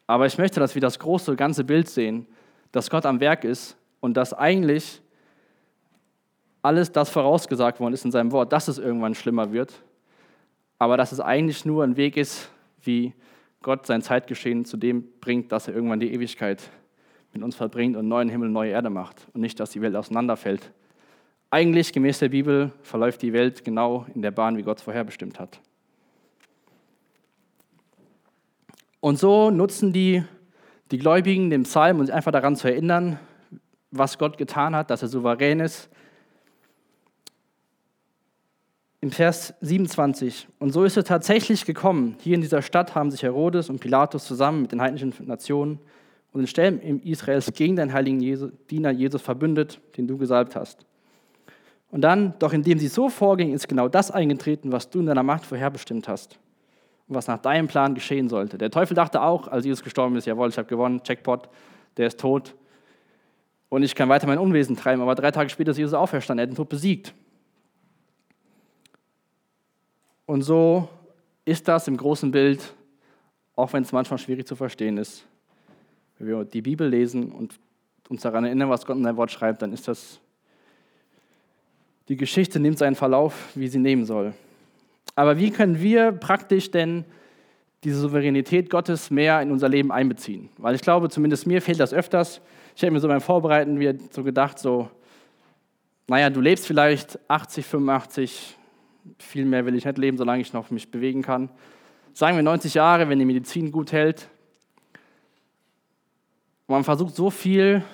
[0.07, 2.27] Aber ich möchte, dass wir das große, ganze Bild sehen,
[2.73, 5.01] dass Gott am Werk ist und dass eigentlich
[6.61, 9.73] alles das vorausgesagt worden ist in seinem Wort, dass es irgendwann schlimmer wird,
[10.85, 12.51] aber dass es eigentlich nur ein Weg ist,
[12.83, 13.15] wie
[13.63, 16.63] Gott sein Zeitgeschehen zu dem bringt, dass er irgendwann die Ewigkeit
[17.33, 20.73] mit uns verbringt und neuen Himmel, neue Erde macht und nicht, dass die Welt auseinanderfällt,
[21.49, 25.41] eigentlich, gemäß der Bibel, verläuft die Welt genau in der Bahn, wie Gott es vorherbestimmt
[25.41, 25.59] hat.
[29.01, 30.23] Und so nutzen die,
[30.91, 33.19] die Gläubigen den Psalm, um sich einfach daran zu erinnern,
[33.91, 35.89] was Gott getan hat, dass er souverän ist.
[39.05, 40.49] Im Vers 27.
[40.59, 42.17] Und so ist es tatsächlich gekommen.
[42.21, 45.79] Hier in dieser Stadt haben sich Herodes und Pilatus zusammen mit den heidnischen Nationen
[46.33, 50.87] und den Stämmen Israels gegen deinen heiligen Diener Jesus verbündet, den du gesalbt hast.
[51.91, 55.23] Und dann, doch indem sie so vorging, ist genau das eingetreten, was du in deiner
[55.23, 56.39] Macht vorherbestimmt hast
[57.07, 58.57] und was nach deinem Plan geschehen sollte.
[58.57, 61.51] Der Teufel dachte auch, als Jesus gestorben ist, jawohl, ich habe gewonnen, Checkpot,
[61.99, 62.55] der ist tot
[63.69, 65.03] und ich kann weiter mein Unwesen treiben.
[65.03, 67.13] Aber drei Tage später ist Jesus auferstanden, er hat den Tod besiegt.
[70.27, 70.89] Und so
[71.45, 72.73] ist das im großen Bild,
[73.57, 75.27] auch wenn es manchmal schwierig zu verstehen ist.
[76.19, 77.59] Wenn wir die Bibel lesen und
[78.09, 80.21] uns daran erinnern, was Gott in sein Wort schreibt, dann ist das
[82.09, 84.35] die Geschichte nimmt seinen Verlauf, wie sie nehmen soll.
[85.17, 87.05] Aber wie können wir praktisch denn
[87.83, 90.51] diese Souveränität Gottes mehr in unser Leben einbeziehen?
[90.59, 92.41] Weil ich glaube, zumindest mir fehlt das öfters.
[92.77, 94.91] Ich habe mir so beim Vorbereiten so gedacht, so,
[96.07, 98.57] naja, du lebst vielleicht 80, 85,
[99.19, 101.51] viel mehr will ich nicht leben, solange ich noch mich bewegen kann.
[102.13, 104.29] Sagen wir 90 Jahre, wenn die Medizin gut hält.
[106.67, 107.85] man versucht so viel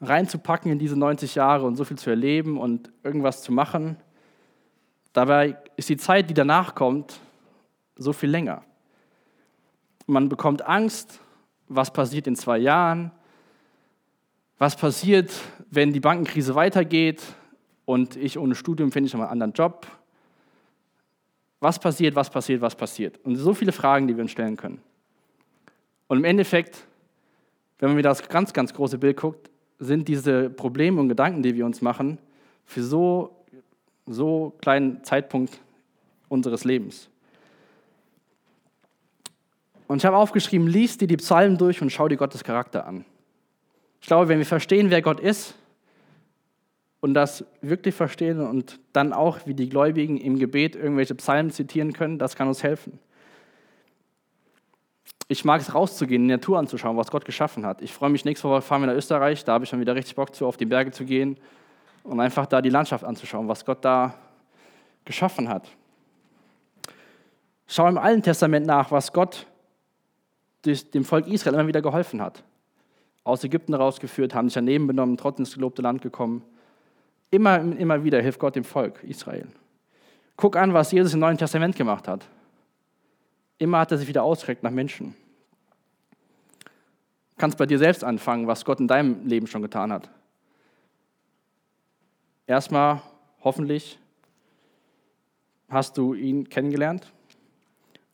[0.00, 3.96] reinzupacken in diese 90 Jahre und so viel zu erleben und irgendwas zu machen.
[5.12, 7.20] Dabei ist die Zeit, die danach kommt,
[7.96, 8.64] so viel länger.
[10.06, 11.20] Man bekommt Angst,
[11.68, 13.12] was passiert in zwei Jahren,
[14.58, 15.32] was passiert,
[15.70, 17.22] wenn die Bankenkrise weitergeht
[17.84, 19.86] und ich ohne Studium finde ich noch einen anderen Job.
[21.62, 23.20] Was passiert, was passiert, was passiert?
[23.22, 24.82] Und so viele Fragen, die wir uns stellen können.
[26.08, 26.84] Und im Endeffekt,
[27.78, 29.48] wenn man wieder das ganz, ganz große Bild guckt,
[29.78, 32.18] sind diese Probleme und Gedanken, die wir uns machen,
[32.64, 33.44] für so,
[34.08, 35.60] so kleinen Zeitpunkt
[36.28, 37.08] unseres Lebens.
[39.86, 43.04] Und ich habe aufgeschrieben, lies dir die Psalmen durch und schau dir Gottes Charakter an.
[44.00, 45.54] Ich glaube, wenn wir verstehen, wer Gott ist
[47.02, 51.92] und das wirklich verstehen und dann auch, wie die Gläubigen im Gebet irgendwelche Psalmen zitieren
[51.92, 53.00] können, das kann uns helfen.
[55.26, 57.82] Ich mag es rauszugehen, die Natur anzuschauen, was Gott geschaffen hat.
[57.82, 60.14] Ich freue mich, nächste Woche fahren wir nach Österreich, da habe ich schon wieder richtig
[60.14, 61.38] Bock zu, auf die Berge zu gehen
[62.04, 64.14] und einfach da die Landschaft anzuschauen, was Gott da
[65.04, 65.68] geschaffen hat.
[67.66, 69.46] Schau im Alten Testament nach, was Gott
[70.64, 72.44] dem Volk Israel immer wieder geholfen hat.
[73.24, 76.44] Aus Ägypten rausgeführt, haben sich daneben benommen, trotzdem ins gelobte Land gekommen.
[77.32, 79.48] Immer, immer wieder hilft Gott dem Volk Israel.
[80.36, 82.28] Guck an, was Jesus im Neuen Testament gemacht hat.
[83.56, 85.14] Immer hat er sich wieder ausgereckt nach Menschen.
[86.60, 90.10] Du kannst bei dir selbst anfangen, was Gott in deinem Leben schon getan hat.
[92.46, 93.00] Erstmal,
[93.40, 93.98] hoffentlich,
[95.70, 97.10] hast du ihn kennengelernt.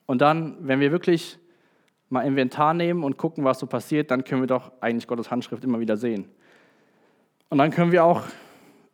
[0.06, 1.38] Und dann, wenn wir wirklich
[2.08, 5.64] mal Inventar nehmen und gucken, was so passiert, dann können wir doch eigentlich Gottes Handschrift
[5.64, 6.28] immer wieder sehen.
[7.48, 8.22] Und dann können wir auch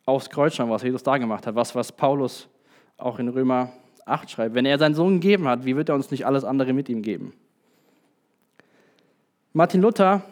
[0.07, 2.49] aufs Kreuz schauen, was Jesus da gemacht hat, was, was Paulus
[2.97, 3.73] auch in Römer
[4.05, 4.55] 8 schreibt.
[4.55, 7.03] Wenn er seinen Sohn gegeben hat, wie wird er uns nicht alles andere mit ihm
[7.03, 7.33] geben?
[9.53, 10.23] Martin Luther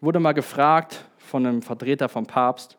[0.00, 2.76] wurde mal gefragt von einem Vertreter vom Papst,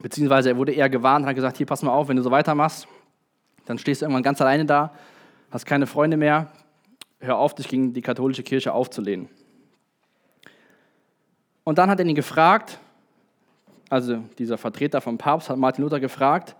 [0.00, 2.30] beziehungsweise er wurde eher gewarnt und hat gesagt, hier pass mal auf, wenn du so
[2.30, 2.86] weitermachst,
[3.66, 4.92] dann stehst du irgendwann ganz alleine da
[5.50, 6.52] hast keine Freunde mehr,
[7.20, 9.28] hör auf, dich gegen die katholische Kirche aufzulehnen.
[11.64, 12.78] Und dann hat er ihn gefragt,
[13.88, 16.54] also dieser Vertreter vom Papst hat Martin Luther gefragt,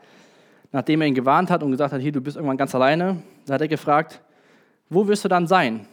[0.72, 3.54] nachdem er ihn gewarnt hat und gesagt hat, hier, du bist irgendwann ganz alleine, da
[3.54, 4.20] hat er gefragt,
[4.88, 5.86] wo wirst du dann sein?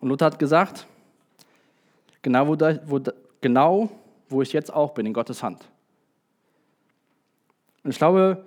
[0.00, 0.86] Und Luther hat gesagt,
[2.22, 3.00] genau wo, da, wo,
[3.40, 3.90] genau
[4.28, 5.64] wo ich jetzt auch bin, in Gottes Hand.
[7.82, 8.44] Und ich glaube,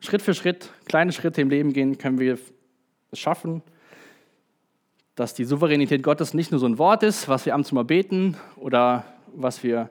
[0.00, 2.38] Schritt für Schritt, kleine Schritte im Leben gehen, können wir
[3.10, 3.62] es schaffen,
[5.14, 8.36] dass die Souveränität Gottes nicht nur so ein Wort ist, was wir abends mal beten
[8.56, 9.04] oder
[9.34, 9.90] was wir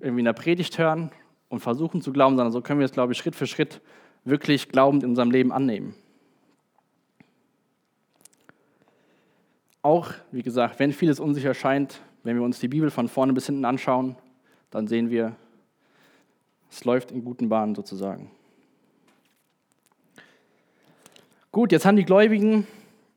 [0.00, 1.10] irgendwie in der Predigt hören
[1.48, 3.80] und versuchen zu glauben, sondern so können wir es, glaube ich, Schritt für Schritt
[4.24, 5.94] wirklich glaubend in unserem Leben annehmen.
[9.82, 13.46] Auch, wie gesagt, wenn vieles unsicher scheint, wenn wir uns die Bibel von vorne bis
[13.46, 14.16] hinten anschauen,
[14.70, 15.36] dann sehen wir,
[16.70, 18.30] es läuft in guten Bahnen sozusagen.
[21.50, 22.66] Gut, jetzt haben die Gläubigen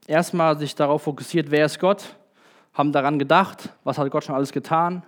[0.07, 2.15] erstmal sich darauf fokussiert, wer ist Gott,
[2.73, 5.03] haben daran gedacht, was hat Gott schon alles getan.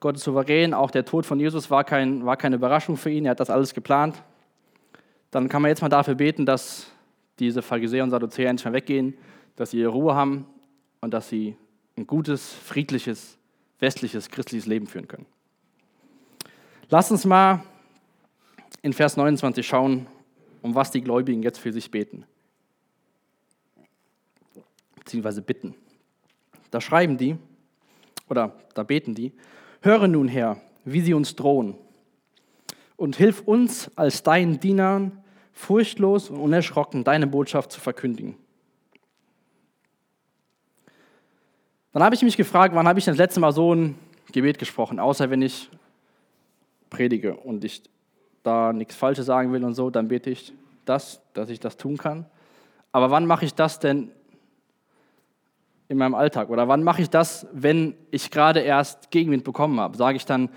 [0.00, 3.24] Gott ist souverän, auch der Tod von Jesus war, kein, war keine Überraschung für ihn,
[3.24, 4.22] er hat das alles geplant.
[5.30, 6.90] Dann kann man jetzt mal dafür beten, dass
[7.38, 9.16] diese Pharisäer und Sadduzäer endlich mal weggehen,
[9.56, 10.46] dass sie ihre Ruhe haben
[11.00, 11.56] und dass sie
[11.96, 13.38] ein gutes, friedliches,
[13.78, 15.26] westliches, christliches Leben führen können.
[16.88, 17.62] Lass uns mal
[18.82, 20.06] in Vers 29 schauen,
[20.62, 22.24] um was die Gläubigen jetzt für sich beten.
[24.96, 25.74] Beziehungsweise bitten.
[26.70, 27.36] Da schreiben die,
[28.28, 29.32] oder da beten die,
[29.86, 31.74] höre nun her, wie sie uns drohen,
[32.96, 35.22] und hilf uns als deinen Dienern,
[35.52, 38.36] furchtlos und unerschrocken deine Botschaft zu verkündigen.
[41.92, 43.98] Dann habe ich mich gefragt, wann habe ich das letzte Mal so ein
[44.32, 45.70] Gebet gesprochen, außer wenn ich
[46.90, 47.82] predige und ich
[48.42, 50.52] da nichts Falsches sagen will und so, dann bete ich
[50.84, 52.26] das, dass ich das tun kann.
[52.92, 54.10] Aber wann mache ich das denn
[55.88, 56.50] in meinem Alltag?
[56.50, 59.96] Oder wann mache ich das, wenn ich gerade erst Gegenwind bekommen habe?
[59.96, 60.48] Sage ich dann,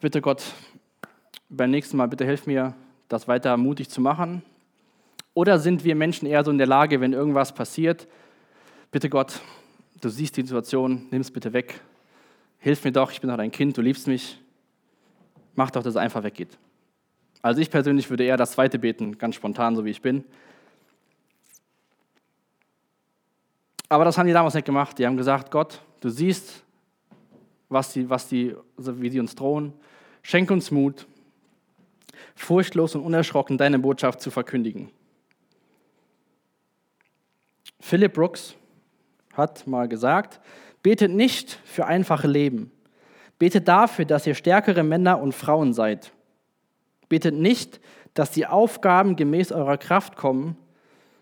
[0.00, 0.42] bitte Gott,
[1.48, 2.74] beim nächsten Mal, bitte hilf mir,
[3.08, 4.42] das weiter mutig zu machen?
[5.34, 8.06] Oder sind wir Menschen eher so in der Lage, wenn irgendwas passiert,
[8.90, 9.40] bitte Gott,
[10.00, 11.80] du siehst die Situation, nimm es bitte weg,
[12.58, 14.38] hilf mir doch, ich bin doch dein Kind, du liebst mich,
[15.54, 16.58] mach doch, dass es einfach weggeht.
[17.40, 20.24] Also ich persönlich würde eher das zweite beten, ganz spontan, so wie ich bin.
[23.92, 24.98] Aber das haben die damals nicht gemacht.
[24.98, 26.64] Die haben gesagt, Gott, du siehst,
[27.68, 29.74] was die, was die, wie sie uns drohen.
[30.22, 31.06] Schenk uns Mut,
[32.34, 34.88] furchtlos und unerschrocken deine Botschaft zu verkündigen.
[37.80, 38.54] Philip Brooks,
[39.34, 40.40] hat mal gesagt,
[40.82, 42.70] betet nicht für einfache Leben.
[43.38, 46.12] Betet dafür, dass ihr stärkere Männer und Frauen seid.
[47.10, 47.78] Betet nicht,
[48.14, 50.56] dass die Aufgaben gemäß eurer Kraft kommen,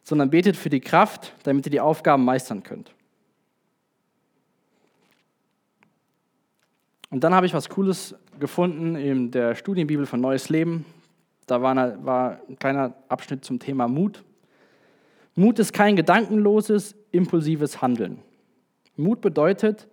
[0.03, 2.93] sondern betet für die Kraft, damit ihr die Aufgaben meistern könnt.
[7.11, 10.85] Und dann habe ich was Cooles gefunden in der Studienbibel von Neues Leben.
[11.47, 14.23] Da war, ein kleiner Abschnitt zum Thema Mut.
[15.35, 18.19] Mut ist kein gedankenloses, impulsives Handeln.
[18.97, 19.89] Mut bedeutet,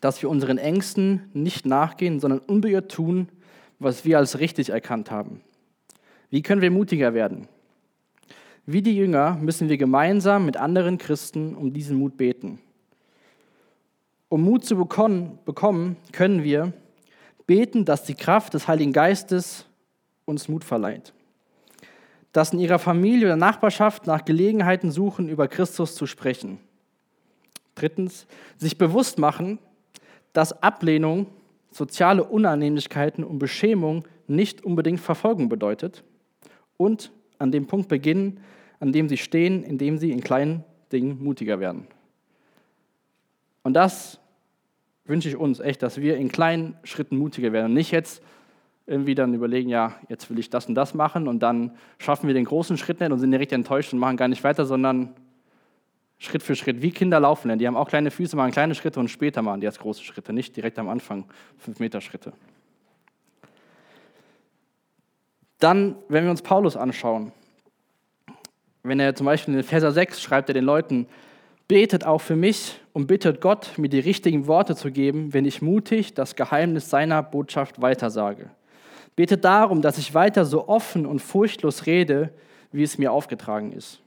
[0.00, 3.28] dass wir unseren Ängsten nicht nachgehen, sondern unbeirrt tun,
[3.78, 5.40] was wir als richtig erkannt haben.
[6.30, 7.48] Wie können wir mutiger werden?
[8.66, 12.58] Wie die Jünger müssen wir gemeinsam mit anderen Christen um diesen Mut beten.
[14.30, 16.72] Um Mut zu bekommen, können wir
[17.46, 19.66] beten, dass die Kraft des Heiligen Geistes
[20.24, 21.12] uns Mut verleiht.
[22.32, 26.58] Dass in ihrer Familie oder Nachbarschaft nach Gelegenheiten suchen, über Christus zu sprechen.
[27.74, 29.58] Drittens, sich bewusst machen,
[30.32, 31.26] dass Ablehnung,
[31.70, 36.02] soziale Unannehmlichkeiten und Beschämung nicht unbedingt Verfolgung bedeutet.
[36.76, 38.40] Und an dem Punkt beginnen,
[38.80, 41.86] an dem sie stehen, indem sie in kleinen Dingen mutiger werden.
[43.62, 44.20] Und das
[45.04, 48.22] wünsche ich uns echt, dass wir in kleinen Schritten mutiger werden und nicht jetzt
[48.86, 52.34] irgendwie dann überlegen, ja, jetzt will ich das und das machen und dann schaffen wir
[52.34, 55.14] den großen Schritt nicht und sind direkt enttäuscht und machen gar nicht weiter, sondern
[56.18, 57.58] Schritt für Schritt, wie Kinder laufen lernen.
[57.58, 60.32] Die haben auch kleine Füße, machen kleine Schritte und später machen die erst große Schritte,
[60.32, 61.24] nicht direkt am Anfang
[61.56, 62.32] fünf Meter Schritte.
[65.64, 67.32] Dann, wenn wir uns Paulus anschauen,
[68.82, 71.06] wenn er zum Beispiel in Verser 6 schreibt er den Leuten,
[71.68, 75.62] Betet auch für mich und bittet Gott, mir die richtigen Worte zu geben, wenn ich
[75.62, 78.50] mutig das Geheimnis seiner Botschaft weitersage.
[79.16, 82.34] Betet darum, dass ich weiter so offen und furchtlos rede,
[82.70, 84.02] wie es mir aufgetragen ist.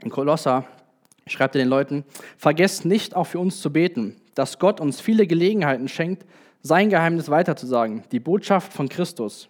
[0.00, 0.64] In Kolosser
[1.26, 2.04] schreibt er den Leuten,
[2.38, 6.24] vergesst nicht auch für uns zu beten, dass Gott uns viele Gelegenheiten schenkt,
[6.64, 9.48] sein Geheimnis weiterzusagen, die Botschaft von Christus.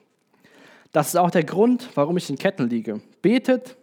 [0.91, 3.01] Das ist auch der Grund, warum ich in Ketten liege.
[3.23, 3.77] Betet,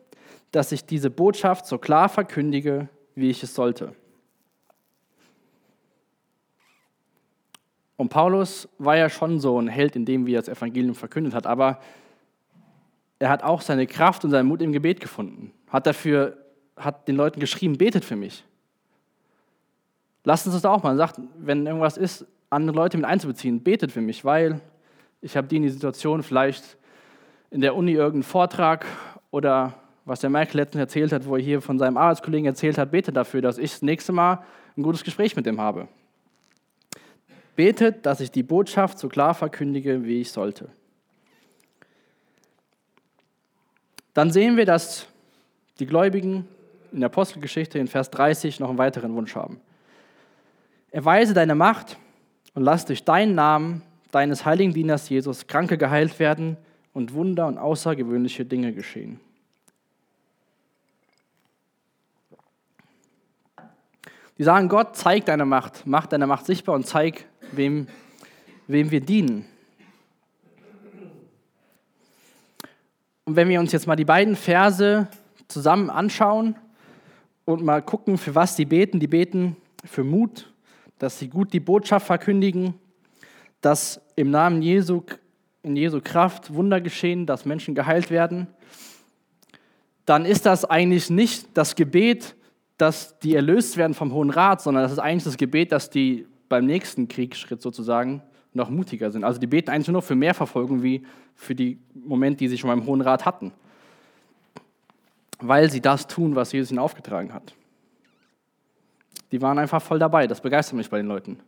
[0.51, 3.95] dass ich diese Botschaft so klar verkündige, wie ich es sollte.
[7.95, 11.47] Und Paulus war ja schon so ein Held, in dem er das Evangelium verkündet hat,
[11.47, 11.79] aber
[13.17, 15.53] er hat auch seine Kraft und seinen Mut im Gebet gefunden.
[15.69, 16.37] Hat dafür,
[16.75, 18.43] hat den Leuten geschrieben, betet für mich.
[20.25, 20.97] Lasst uns das auch mal.
[20.97, 24.61] Sagt, wenn irgendwas ist, andere Leute mit einzubeziehen, betet für mich, weil
[25.21, 26.77] ich habe die in die Situation, vielleicht
[27.49, 28.85] in der Uni irgendeinen Vortrag
[29.31, 29.73] oder
[30.05, 33.15] was der Michael letztens erzählt hat, wo er hier von seinem Arbeitskollegen erzählt hat, betet
[33.15, 34.43] dafür, dass ich das nächste Mal
[34.75, 35.87] ein gutes Gespräch mit ihm habe.
[37.55, 40.69] Betet, dass ich die Botschaft so klar verkündige, wie ich sollte.
[44.13, 45.07] Dann sehen wir, dass
[45.79, 46.47] die Gläubigen
[46.91, 49.61] in der Apostelgeschichte in Vers 30 noch einen weiteren Wunsch haben.
[50.89, 51.97] Erweise deine Macht
[52.53, 56.57] und lass durch deinen Namen deines heiligen Dieners Jesus Kranke geheilt werden
[56.93, 59.19] und Wunder und außergewöhnliche Dinge geschehen.
[64.37, 67.87] Die sagen, Gott, zeig deine Macht, mach deine Macht sichtbar und zeig, wem,
[68.67, 69.45] wem wir dienen.
[73.25, 75.07] Und wenn wir uns jetzt mal die beiden Verse
[75.47, 76.55] zusammen anschauen
[77.45, 80.50] und mal gucken, für was die beten, die beten für Mut,
[81.01, 82.75] dass sie gut die Botschaft verkündigen,
[83.59, 85.01] dass im Namen Jesu,
[85.63, 88.45] in Jesu Kraft Wunder geschehen, dass Menschen geheilt werden,
[90.05, 92.35] dann ist das eigentlich nicht das Gebet,
[92.77, 96.27] dass die erlöst werden vom Hohen Rat, sondern das ist eigentlich das Gebet, dass die
[96.49, 98.21] beim nächsten Kriegsschritt sozusagen
[98.53, 99.23] noch mutiger sind.
[99.23, 102.69] Also die beten eigentlich nur für mehr Verfolgung wie für die Momente, die sie schon
[102.69, 103.53] beim Hohen Rat hatten.
[105.39, 107.55] Weil sie das tun, was Jesus ihnen aufgetragen hat.
[109.31, 110.27] Die waren einfach voll dabei.
[110.27, 111.39] Das begeistert mich bei den Leuten.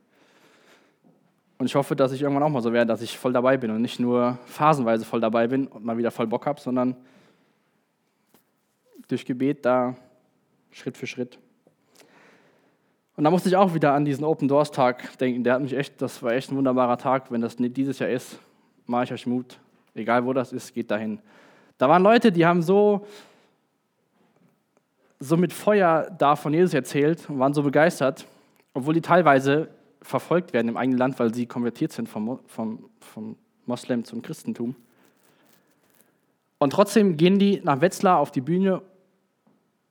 [1.57, 3.71] Und ich hoffe, dass ich irgendwann auch mal so werde, dass ich voll dabei bin
[3.71, 6.95] und nicht nur phasenweise voll dabei bin und mal wieder voll Bock habe, sondern
[9.07, 9.95] durch Gebet da
[10.71, 11.37] Schritt für Schritt.
[13.15, 15.43] Und da musste ich auch wieder an diesen Open Doors Tag denken.
[15.43, 17.31] Der hat mich echt, das war echt ein wunderbarer Tag.
[17.31, 18.39] Wenn das nicht dieses Jahr ist,
[18.87, 19.59] mache ich euch Mut.
[19.93, 21.19] Egal wo das ist, geht dahin.
[21.77, 23.05] Da waren Leute, die haben so,
[25.19, 28.25] so mit Feuer da von Jesus erzählt und waren so begeistert,
[28.73, 29.69] obwohl die teilweise
[30.01, 34.75] verfolgt werden im eigenen Land, weil sie konvertiert sind vom, vom, vom Moslem zum Christentum.
[36.57, 38.81] Und trotzdem gehen die nach Wetzlar auf die Bühne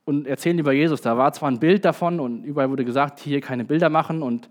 [0.05, 1.01] und erzählen über Jesus.
[1.01, 4.49] Da war zwar ein Bild davon und überall wurde gesagt, hier keine Bilder machen und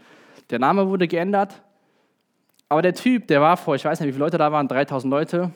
[0.49, 1.61] der Name wurde geändert.
[2.69, 5.11] Aber der Typ, der war vor, ich weiß nicht, wie viele Leute da waren, 3000
[5.11, 5.51] Leute.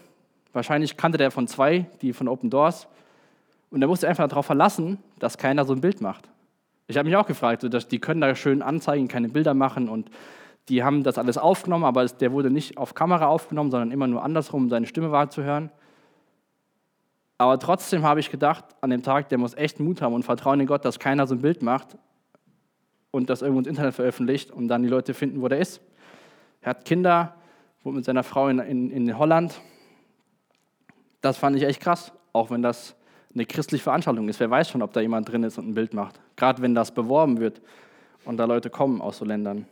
[0.54, 2.88] Wahrscheinlich kannte der von zwei, die von Open Doors.
[3.76, 6.30] Und er musste einfach darauf verlassen, dass keiner so ein Bild macht.
[6.88, 9.90] Ich habe mich auch gefragt, so, dass die können da schön anzeigen, keine Bilder machen
[9.90, 10.10] und
[10.70, 14.24] die haben das alles aufgenommen, aber der wurde nicht auf Kamera aufgenommen, sondern immer nur
[14.24, 15.72] andersrum, um seine Stimme wahrzuhören.
[17.38, 20.62] Aber trotzdem habe ich gedacht, an dem Tag, der muss echt Mut haben und Vertrauen
[20.62, 21.98] in Gott, dass keiner so ein Bild macht
[23.12, 25.82] und das irgendwo ins Internet veröffentlicht und dann die Leute finden, wo der ist.
[26.62, 27.36] Er hat Kinder,
[27.84, 29.60] wohnt mit seiner Frau in, in, in Holland.
[31.20, 32.96] Das fand ich echt krass, auch wenn das
[33.36, 34.40] eine christliche Veranstaltung ist.
[34.40, 36.20] Wer weiß schon, ob da jemand drin ist und ein Bild macht.
[36.36, 37.62] Gerade wenn das beworben wird
[38.24, 39.68] und da Leute kommen aus so Ländern.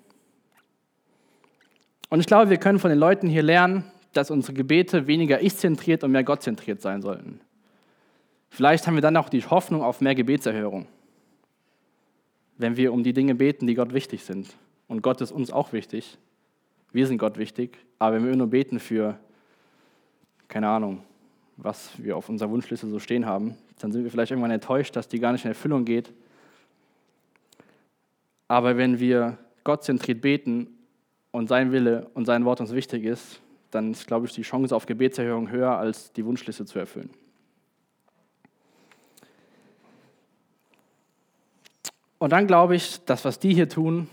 [2.10, 6.04] Und ich glaube, wir können von den Leuten hier lernen, dass unsere Gebete weniger ich-zentriert
[6.04, 7.40] und mehr Gott-zentriert sein sollten.
[8.50, 10.86] Vielleicht haben wir dann auch die Hoffnung auf mehr Gebetserhörung,
[12.58, 14.56] wenn wir um die Dinge beten, die Gott wichtig sind.
[14.88, 16.20] Und Gott ist uns auch wichtig.
[16.92, 17.80] Wir sind Gott wichtig.
[17.98, 19.18] Aber wenn wir nur beten für,
[20.48, 21.04] keine Ahnung,
[21.58, 25.08] was wir auf unserer Wunschliste so stehen haben, dann sind wir vielleicht irgendwann enttäuscht, dass
[25.08, 26.12] die gar nicht in Erfüllung geht.
[28.48, 30.68] Aber wenn wir Gott zentriert beten
[31.32, 33.40] und sein Wille und sein Wort uns wichtig ist,
[33.72, 37.10] dann ist, glaube ich, die Chance auf Gebetserhörung höher, als die Wunschliste zu erfüllen.
[42.20, 44.08] Und dann glaube ich, dass was die hier tun,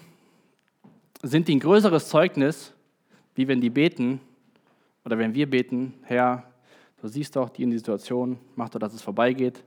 [1.22, 2.72] sind die ein größeres Zeugnis,
[3.34, 4.20] wie wenn die beten
[5.04, 6.49] oder wenn wir beten, Herr,
[7.00, 9.64] Du siehst doch die in die Situation, mach doch, dass es vorbeigeht.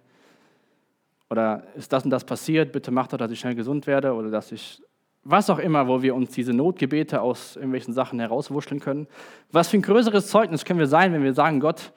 [1.29, 4.29] Oder ist das und das passiert, bitte mach doch, dass ich schnell gesund werde oder
[4.29, 4.83] dass ich,
[5.23, 9.07] was auch immer, wo wir uns diese Notgebete aus irgendwelchen Sachen herauswurschteln können.
[9.51, 11.91] Was für ein größeres Zeugnis können wir sein, wenn wir sagen, Gott,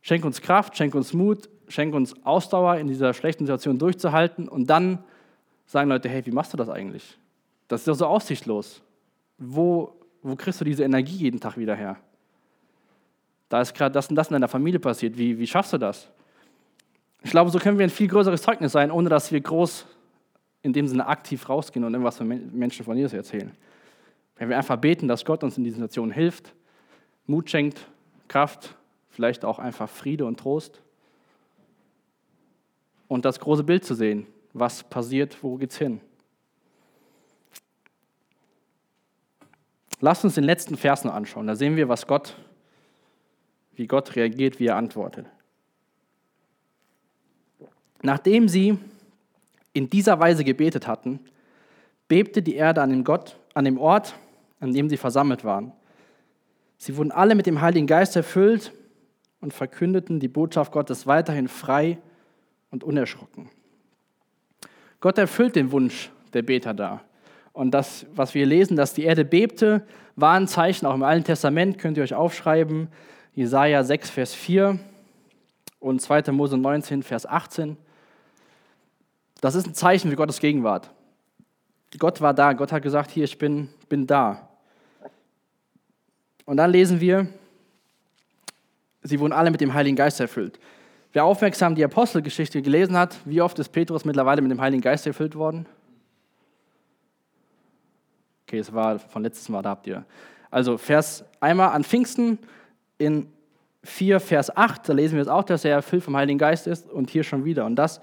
[0.00, 4.70] schenk uns Kraft, schenk uns Mut, schenk uns Ausdauer, in dieser schlechten Situation durchzuhalten und
[4.70, 5.04] dann
[5.66, 7.18] sagen Leute, hey, wie machst du das eigentlich?
[7.68, 8.82] Das ist doch so aussichtslos.
[9.36, 11.96] Wo, wo kriegst du diese Energie jeden Tag wieder her?
[13.50, 15.18] Da ist gerade das und das in deiner Familie passiert.
[15.18, 16.08] Wie, wie schaffst du das?
[17.22, 19.86] Ich glaube, so können wir ein viel größeres Zeugnis sein, ohne dass wir groß
[20.62, 23.50] in dem Sinne aktiv rausgehen und irgendwas von Menschen von Jesus erzählen.
[24.36, 26.54] Wenn wir einfach beten, dass Gott uns in dieser Situation hilft,
[27.26, 27.86] Mut schenkt,
[28.28, 28.76] Kraft,
[29.10, 30.80] vielleicht auch einfach Friede und Trost.
[33.08, 36.00] Und das große Bild zu sehen, was passiert, wo geht's hin.
[40.00, 41.48] Lasst uns den letzten Vers noch anschauen.
[41.48, 42.36] Da sehen wir, was Gott
[43.80, 45.24] wie Gott reagiert, wie er antwortet.
[48.02, 48.76] Nachdem sie
[49.72, 51.18] in dieser Weise gebetet hatten,
[52.06, 54.14] bebte die Erde an dem, Gott, an dem Ort,
[54.60, 55.72] an dem sie versammelt waren.
[56.76, 58.70] Sie wurden alle mit dem Heiligen Geist erfüllt
[59.40, 61.96] und verkündeten die Botschaft Gottes weiterhin frei
[62.70, 63.48] und unerschrocken.
[65.00, 67.00] Gott erfüllt den Wunsch der Beter da.
[67.54, 71.24] Und das, was wir lesen, dass die Erde bebte, war ein Zeichen, auch im Alten
[71.24, 72.88] Testament, könnt ihr euch aufschreiben,
[73.34, 74.78] Jesaja 6, Vers 4
[75.78, 76.32] und 2.
[76.32, 77.76] Mose 19, Vers 18.
[79.40, 80.90] Das ist ein Zeichen für Gottes Gegenwart.
[81.98, 82.52] Gott war da.
[82.52, 84.48] Gott hat gesagt, hier, ich bin, bin da.
[86.44, 87.28] Und dann lesen wir,
[89.02, 90.58] sie wurden alle mit dem Heiligen Geist erfüllt.
[91.12, 95.06] Wer aufmerksam die Apostelgeschichte gelesen hat, wie oft ist Petrus mittlerweile mit dem Heiligen Geist
[95.06, 95.66] erfüllt worden?
[98.46, 100.04] Okay, es war von letztes Mal, da habt ihr.
[100.50, 102.38] Also Vers einmal an Pfingsten
[103.00, 103.26] in
[103.82, 106.90] 4, Vers 8, da lesen wir es auch, dass er erfüllt vom Heiligen Geist ist
[106.90, 107.64] und hier schon wieder.
[107.64, 108.00] Und das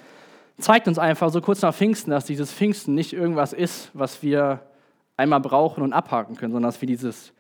[0.60, 4.62] zeigt uns einfach so kurz nach Pfingsten, dass dieses Pfingsten nicht irgendwas ist, was wir
[5.16, 7.32] einmal brauchen und abhaken können, sondern dass wir dieses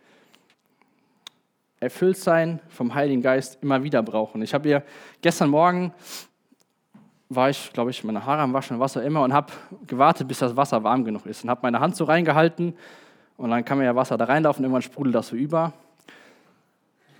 [1.80, 4.42] Erfülltsein vom Heiligen Geist immer wieder brauchen.
[4.42, 4.84] Ich habe hier
[5.22, 5.94] gestern Morgen
[7.30, 9.52] war ich, glaube ich, meine Haare am Waschen, was auch immer, und habe
[9.86, 11.44] gewartet, bis das Wasser warm genug ist.
[11.44, 12.74] Und habe meine Hand so reingehalten
[13.36, 15.74] und dann kann man ja Wasser da reinlaufen, irgendwann sprudelt das so über.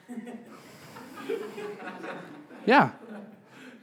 [2.66, 2.92] Ja,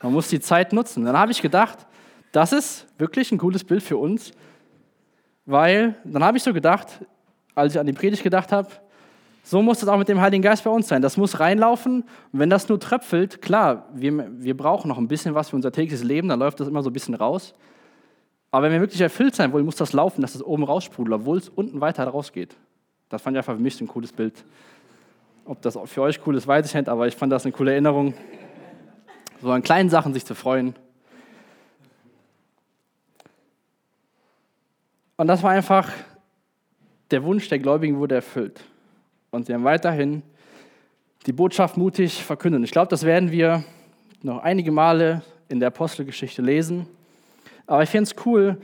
[0.03, 1.07] man muss die Zeit nutzen.
[1.07, 1.87] Dann habe ich gedacht,
[2.33, 4.33] das ist wirklich ein cooles Bild für uns,
[5.47, 7.01] weil dann habe ich so gedacht,
[7.55, 8.68] als ich an die Predigt gedacht habe,
[9.43, 11.01] so muss es auch mit dem Heiligen Geist bei uns sein.
[11.01, 12.03] Das muss reinlaufen.
[12.03, 15.72] Und wenn das nur tröpfelt, klar, wir, wir brauchen noch ein bisschen was für unser
[15.72, 17.55] tägliches Leben, dann läuft das immer so ein bisschen raus.
[18.51, 21.39] Aber wenn wir wirklich erfüllt sein wollen, muss das laufen, dass es oben raussprudelt, obwohl
[21.39, 22.57] es unten weiter rausgeht.
[23.09, 24.45] Das fand ich einfach für mich ein cooles Bild.
[25.45, 27.72] Ob das für euch cool ist, weiß ich nicht, aber ich fand das eine coole
[27.72, 28.14] Erinnerung
[29.42, 30.74] so an kleinen Sachen sich zu freuen.
[35.16, 35.90] Und das war einfach,
[37.11, 38.61] der Wunsch der Gläubigen wurde erfüllt.
[39.30, 40.22] Und sie haben weiterhin
[41.26, 42.64] die Botschaft mutig verkündet.
[42.64, 43.64] Ich glaube, das werden wir
[44.22, 46.86] noch einige Male in der Apostelgeschichte lesen.
[47.66, 48.57] Aber ich finde es cool,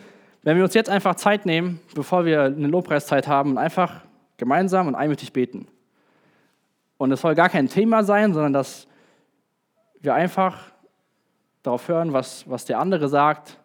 [0.42, 4.00] wenn wir uns jetzt einfach Zeit nehmen, bevor wir eine Lobpreiszeit haben, und einfach
[4.38, 5.68] gemeinsam und einmütig beten.
[7.01, 8.86] Und es soll gar kein Thema sein, sondern dass
[10.03, 10.70] wir einfach
[11.62, 13.59] darauf hören, was, was der andere sagt,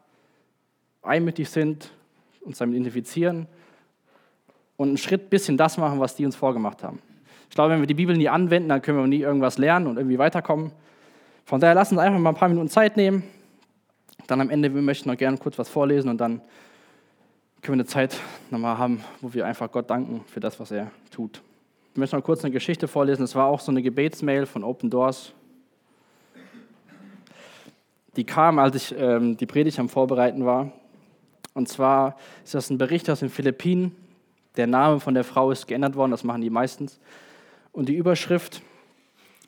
[1.02, 1.92] einmütig sind,
[2.40, 3.48] uns damit identifizieren
[4.78, 7.02] und einen Schritt bisschen das machen, was die uns vorgemacht haben.
[7.50, 9.98] Ich glaube, wenn wir die Bibel nie anwenden, dann können wir nie irgendwas lernen und
[9.98, 10.72] irgendwie weiterkommen.
[11.44, 13.24] Von daher lassen uns einfach mal ein paar Minuten Zeit nehmen.
[14.28, 16.40] Dann am Ende, wir möchten noch gerne kurz was vorlesen und dann
[17.62, 18.18] können wir eine Zeit
[18.50, 21.42] nochmal haben, wo wir einfach Gott danken für das, was er tut.
[21.96, 23.24] Ich möchte noch kurz eine Geschichte vorlesen.
[23.24, 25.32] Es war auch so eine Gebetsmail von Open Doors.
[28.18, 30.74] Die kam, als ich ähm, die Predigt am Vorbereiten war.
[31.54, 33.96] Und zwar ist das ein Bericht aus den Philippinen.
[34.58, 37.00] Der Name von der Frau ist geändert worden, das machen die meistens.
[37.72, 38.62] Und die Überschrift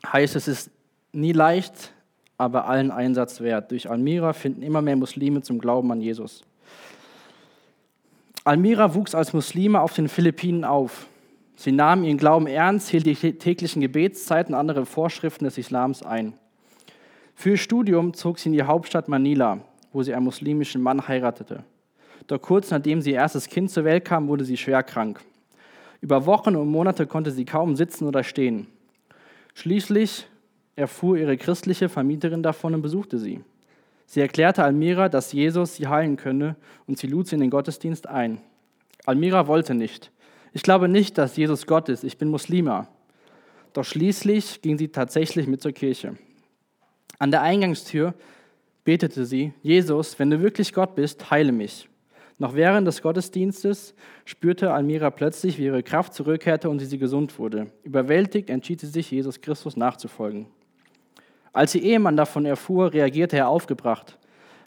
[0.10, 0.72] heißt, es ist
[1.12, 1.91] nie leicht,
[2.38, 3.72] aber allen Einsatz wert.
[3.72, 6.45] Durch Almira finden immer mehr Muslime zum Glauben an Jesus.
[8.45, 11.08] Almira wuchs als Muslime auf den Philippinen auf.
[11.60, 16.34] Sie nahm ihren Glauben ernst, hielt die täglichen Gebetszeiten und andere Vorschriften des Islams ein.
[17.34, 19.60] Für Studium zog sie in die Hauptstadt Manila,
[19.91, 21.64] wo sie einen muslimischen Mann heiratete.
[22.28, 25.20] Doch kurz nachdem sie ihr erstes Kind zur Welt kam, wurde sie schwer krank.
[25.99, 28.68] Über Wochen und Monate konnte sie kaum sitzen oder stehen.
[29.55, 30.28] Schließlich
[30.76, 33.41] erfuhr ihre christliche Vermieterin davon und besuchte sie.
[34.05, 36.55] Sie erklärte Almira, dass Jesus sie heilen könne
[36.86, 38.41] und sie lud sie in den Gottesdienst ein.
[39.05, 40.12] Almira wollte nicht.
[40.58, 42.88] Ich glaube nicht, dass Jesus Gott ist, ich bin Muslima.
[43.74, 46.16] Doch schließlich ging sie tatsächlich mit zur Kirche.
[47.20, 48.16] An der Eingangstür
[48.84, 51.88] betete sie, Jesus, wenn du wirklich Gott bist, heile mich.
[52.39, 53.93] Noch während des Gottesdienstes
[54.26, 57.68] spürte Almira plötzlich, wie ihre Kraft zurückkehrte und sie gesund wurde.
[57.84, 60.47] Überwältigt entschied sie sich, Jesus Christus nachzufolgen.
[61.53, 64.18] Als ihr Ehemann davon erfuhr, reagierte er aufgebracht,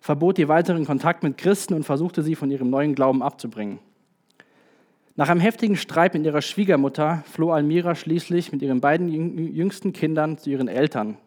[0.01, 3.81] verbot ihr weiteren Kontakt mit Christen und versuchte sie von ihrem neuen Glauben abzubringen.
[5.21, 9.11] Nach einem heftigen Streit mit ihrer Schwiegermutter floh Almira schließlich mit ihren beiden
[9.55, 11.19] jüngsten Kindern zu ihren Eltern.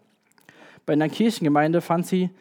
[0.87, 2.31] Bei einer Kirchengemeinde fand sie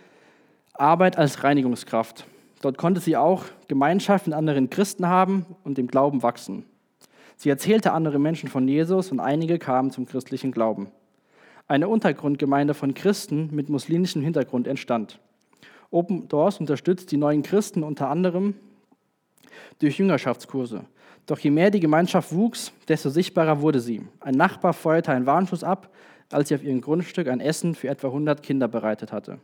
[0.72, 2.24] Arbeit als Reinigungskraft.
[2.62, 6.64] Dort konnte sie auch Gemeinschaft mit anderen Christen haben und im Glauben wachsen.
[7.36, 10.90] Sie erzählte anderen Menschen von Jesus und einige kamen zum christlichen Glauben.
[11.68, 15.20] Eine Untergrundgemeinde von Christen mit muslimischem Hintergrund entstand.
[15.90, 18.54] Open Doors unterstützt die neuen Christen unter anderem
[19.80, 20.86] durch Jüngerschaftskurse.
[21.26, 24.02] Doch je mehr die Gemeinschaft wuchs, desto sichtbarer wurde sie.
[24.20, 25.90] Ein Nachbar feuerte einen Warnschuss ab,
[26.30, 29.38] als sie auf ihrem Grundstück ein Essen für etwa 100 Kinder bereitet hatte.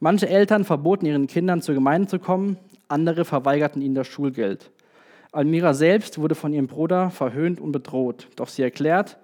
[0.00, 4.70] Manche Eltern verboten ihren Kindern zur Gemeinde zu kommen, andere verweigerten ihnen das Schulgeld.
[5.32, 8.28] Almira selbst wurde von ihrem Bruder verhöhnt und bedroht.
[8.36, 9.18] Doch sie erklärt,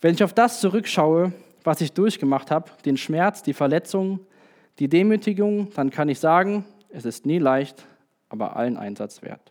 [0.00, 1.32] wenn ich auf das zurückschaue,
[1.62, 4.20] was ich durchgemacht habe, den Schmerz, die Verletzung,
[4.78, 7.84] die Demütigung, dann kann ich sagen, es ist nie leicht,
[8.28, 9.50] aber allen Einsatz wert.